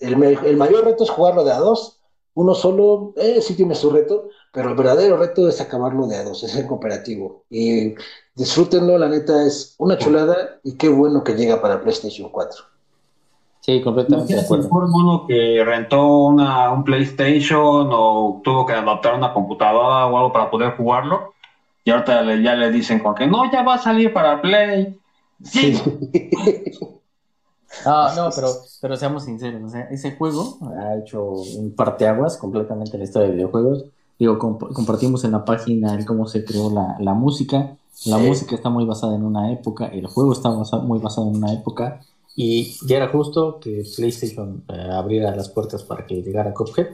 [0.00, 2.00] el, el, mayor reto es jugarlo de a dos,
[2.34, 6.24] uno solo eh, sí tiene su reto, pero el verdadero reto es acabarlo de a
[6.24, 7.44] dos, es el cooperativo.
[7.50, 7.94] Y
[8.34, 10.34] disfrútenlo, la neta es una chulada
[10.64, 12.64] y qué bueno que llega para PlayStation 4.
[13.60, 14.66] Sí, completamente de acuerdo.
[14.70, 20.32] Fue uno que rentó una, un PlayStation o tuvo que adaptar una computadora o algo
[20.32, 21.34] para poder jugarlo.
[21.84, 24.98] Y ahorita ya le dicen con que no, ya va a salir para Play.
[25.44, 25.78] Sí.
[27.84, 28.48] Ah, no, pero,
[28.80, 33.84] pero seamos sinceros, ese juego ha hecho un parteaguas completamente en la historia de videojuegos
[34.18, 37.76] digo, compartimos en la página el cómo se creó la, la música.
[38.04, 40.50] La música está muy basada en una época, el juego está
[40.80, 42.00] muy basado en una época
[42.34, 46.88] y ya era justo que PlayStation eh, abriera las puertas para que llegara Cuphead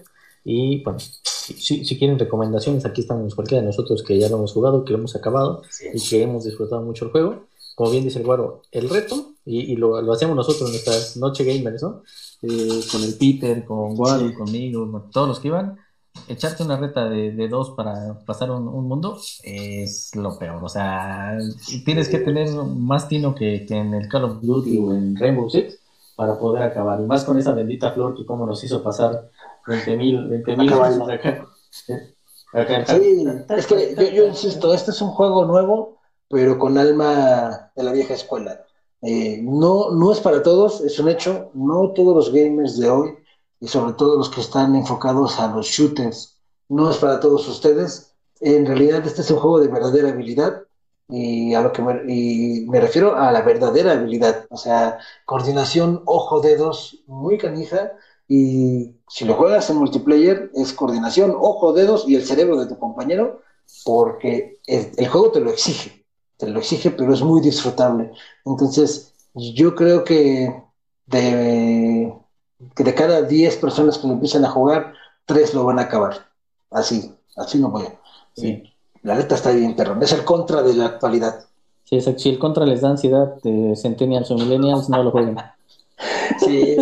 [0.45, 4.53] y bueno, si, si, quieren recomendaciones, aquí estamos cualquiera de nosotros que ya lo hemos
[4.53, 5.63] jugado, que lo hemos acabado
[5.93, 7.47] y que hemos disfrutado mucho el juego.
[7.75, 11.45] Como bien dice el guaro, el reto, y, lo, lo, hacemos nosotros en nuestras noche
[11.45, 12.03] gamers, ¿no?
[12.43, 15.79] Eh, con el Peter, con Guaro, conmigo, con todos los que iban,
[16.29, 20.63] echarte una reta de, de dos para pasar un, un, mundo es lo peor.
[20.63, 21.39] O sea,
[21.85, 25.49] tienes que tener más tino que, que en el Call of Duty o en Rainbow
[25.49, 25.79] Six
[26.17, 27.01] para poder acabar.
[27.01, 29.31] Y más con esa bendita flor que como nos hizo pasar
[29.67, 31.47] 20 mil 20 mil acá.
[32.87, 37.83] Sí, es que yo, yo, insisto, este es un juego nuevo, pero con alma de
[37.83, 38.67] la vieja escuela.
[39.01, 43.15] Eh, no, no es para todos, es un hecho, no todos los gamers de hoy,
[43.63, 46.37] y sobre todo los que están enfocados a los shooters,
[46.69, 48.15] no es para todos ustedes.
[48.41, 50.63] En realidad este es un juego de verdadera habilidad,
[51.09, 56.03] y a lo que me, y me refiero a la verdadera habilidad, o sea, coordinación
[56.07, 57.93] ojo-dedos muy canija,
[58.29, 63.43] y si lo juegas en multiplayer es coordinación ojo-dedos y el cerebro de tu compañero,
[63.85, 66.03] porque el juego te lo exige
[66.43, 68.11] te lo exige, pero es muy disfrutable.
[68.45, 70.53] Entonces, yo creo que
[71.07, 72.13] de,
[72.75, 74.95] que de cada 10 personas que lo empiezan a jugar,
[75.27, 76.27] 3 lo van a acabar.
[76.71, 77.85] Así, así no voy.
[78.35, 78.63] Sí.
[79.03, 81.45] La neta está bien, pero es el contra de la actualidad.
[81.85, 85.37] Sí, Si el contra les da ansiedad de Centennials o Millennials, no lo jueguen.
[86.41, 86.77] Sí,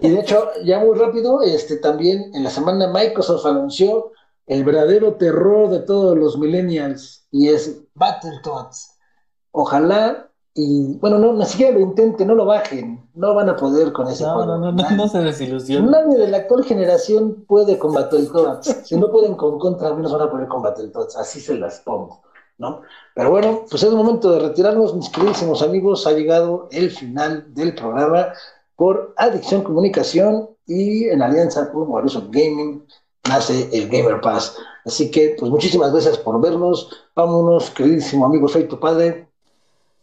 [0.00, 4.10] y de hecho, ya muy rápido, este también en la semana Microsoft anunció
[4.46, 8.98] el verdadero terror de todos los millennials y es Battletoads.
[9.52, 13.92] Ojalá y bueno, no, ni siquiera lo intenten, no lo bajen, no van a poder
[13.92, 14.46] con ese juego.
[14.46, 15.90] No, no, no, no se desilusionen.
[15.90, 18.80] Nadie de la actual generación puede con Battletoads.
[18.84, 22.22] si no pueden con Contra, menos van a poder con Battletoads, así se las pongo,
[22.58, 22.82] ¿no?
[23.14, 27.74] Pero bueno, pues es momento de retirarnos, mis queridísimos amigos, ha llegado el final del
[27.74, 28.32] programa
[28.74, 32.84] por Adicción Comunicación y en alianza con Waruso Gaming
[33.28, 34.56] nace el Gamer Pass.
[34.84, 36.90] Así que, pues muchísimas gracias por vernos.
[37.14, 39.29] Vámonos, queridísimo amigo, soy tu padre.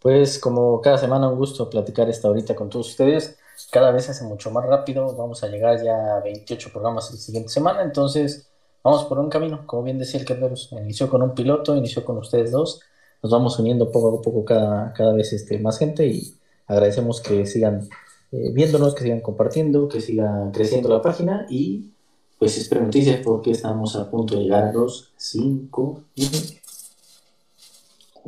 [0.08, 3.38] Pues como cada semana un gusto platicar esta horita con todos ustedes.
[3.70, 5.14] Cada vez hace mucho más rápido.
[5.18, 7.82] Vamos a llegar ya a 28 programas la siguiente semana.
[7.82, 8.48] Entonces,
[8.82, 9.68] vamos por un camino.
[9.68, 12.80] Como bien decía el Kerberos, inició con un piloto, inició con ustedes dos.
[13.22, 16.38] Nos vamos uniendo poco a poco cada, cada vez este, más gente y
[16.68, 17.90] agradecemos que sigan
[18.32, 21.92] eh, viéndonos, que sigan compartiendo, que siga creciendo la página y
[22.40, 26.04] pues espero noticias porque estamos a punto de llegar a los 5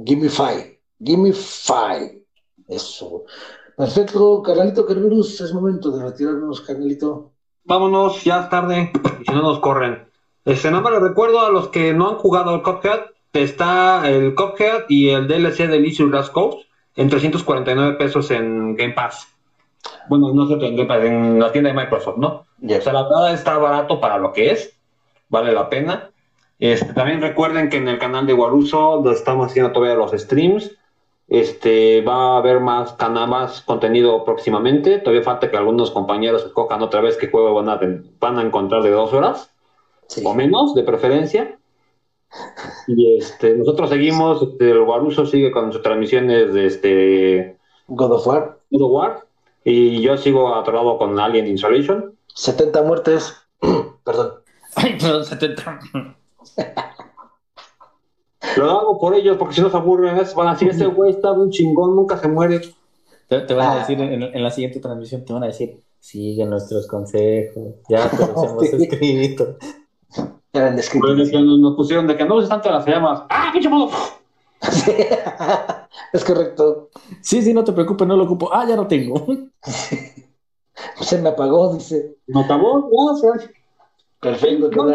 [0.04, 0.79] Give me five.
[1.04, 2.22] Give me five.
[2.68, 3.24] Eso.
[3.76, 7.32] Perfecto, Carnalito Kerberus, es momento de retirarnos, Carnalito.
[7.64, 8.91] Vámonos, ya es tarde,
[9.22, 10.08] y si no nos corren.
[10.45, 13.00] Este, nada más les recuerdo a los que no han jugado el Cuphead,
[13.34, 18.93] está el Cuphead y el DLC de Elysium Last Coast en 349 pesos en Game
[18.93, 19.28] Pass.
[20.10, 22.45] Bueno, no sé, en, la tienda de Microsoft, ¿no?
[22.62, 24.78] O sea, la verdad está barato para lo que es,
[25.30, 26.12] vale la pena.
[26.58, 30.76] Este, también recuerden que en el canal de Waruso lo estamos haciendo todavía los streams.
[31.30, 32.96] Este, va a haber más,
[33.28, 34.98] más contenido próximamente.
[34.98, 37.80] Todavía falta que algunos compañeros escojan otra vez qué juego van a,
[38.20, 39.52] van a encontrar de dos horas
[40.24, 41.58] o menos, de preferencia.
[42.88, 47.58] Y este, nosotros seguimos, este, el Waruso sigue con sus transmisiones de este,
[47.88, 48.60] God of War.
[48.72, 49.26] God of War.
[49.64, 52.16] Y yo sigo atorado con Alien Insolation.
[52.34, 53.36] 70 muertes.
[54.04, 54.34] Perdón.
[54.76, 55.80] Ay, perdón, 70.
[58.58, 61.32] Lo hago por ellos, porque si no se aburren, van a decir, ese güey está
[61.32, 62.62] un chingón, nunca se muere.
[63.28, 63.80] Te, van a ah.
[63.80, 68.43] decir en, la siguiente transmisión, te van a decir, sigue nuestros consejos, ya te los
[68.43, 69.58] hemos escrito.
[70.52, 71.08] Ya ven escrito.
[71.08, 73.24] Pues nos pusieron de que no uses tanto las llamas.
[73.30, 73.91] ¡Ah, pinche modo!
[76.14, 76.89] es correcto.
[77.22, 78.50] Sí, sí, no te preocupes, no lo ocupo.
[78.52, 79.26] Ah, ya no tengo.
[81.02, 82.18] Se me apagó, dice.
[82.28, 82.89] ¿No apagó?
[83.22, 83.52] Gracias.
[84.20, 84.89] Perfecto, no,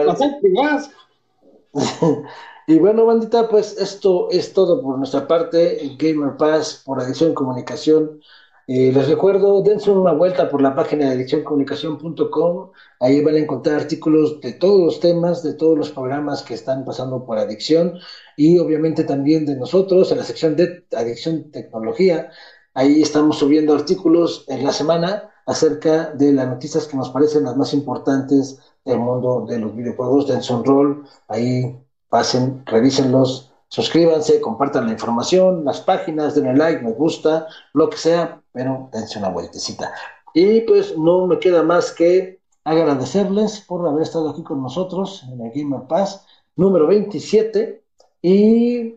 [2.66, 5.96] y bueno, bandita, pues esto es todo por nuestra parte.
[5.98, 8.20] Gamer Pass por Adicción Comunicación.
[8.66, 12.70] Eh, les recuerdo, dense una vuelta por la página de adiccioncomunicación.com.
[13.00, 16.84] Ahí van a encontrar artículos de todos los temas, de todos los programas que están
[16.86, 17.98] pasando por adicción
[18.36, 22.30] y obviamente también de nosotros en la sección de adicción tecnología.
[22.72, 27.56] Ahí estamos subiendo artículos en la semana acerca de las noticias que nos parecen las
[27.56, 30.26] más importantes del mundo de los videojuegos.
[30.26, 31.83] Dense un rol, ahí
[32.14, 38.40] pasen, revísenlos, suscríbanse, compartan la información, las páginas, denle like, me gusta, lo que sea,
[38.52, 39.92] pero dense una vueltecita.
[40.32, 45.40] Y pues no me queda más que agradecerles por haber estado aquí con nosotros en
[45.40, 47.82] el Gamer Pass número 27
[48.22, 48.90] y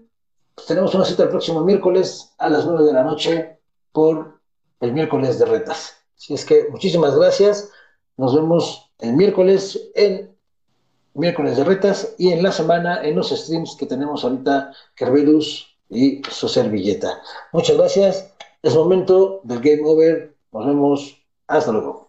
[0.53, 3.57] pues, tenemos una cita el próximo miércoles a las 9 de la noche
[3.93, 4.39] por
[4.79, 6.03] el miércoles de retas.
[6.15, 7.71] Así es que muchísimas gracias.
[8.15, 10.36] Nos vemos el miércoles en
[11.17, 16.21] miércoles de retas y en la semana en los streams que tenemos ahorita, Kerberus y
[16.29, 17.21] su servilleta.
[17.51, 18.33] Muchas gracias.
[18.61, 20.35] Es momento del game over.
[20.51, 21.17] Nos vemos.
[21.47, 22.06] Hasta luego.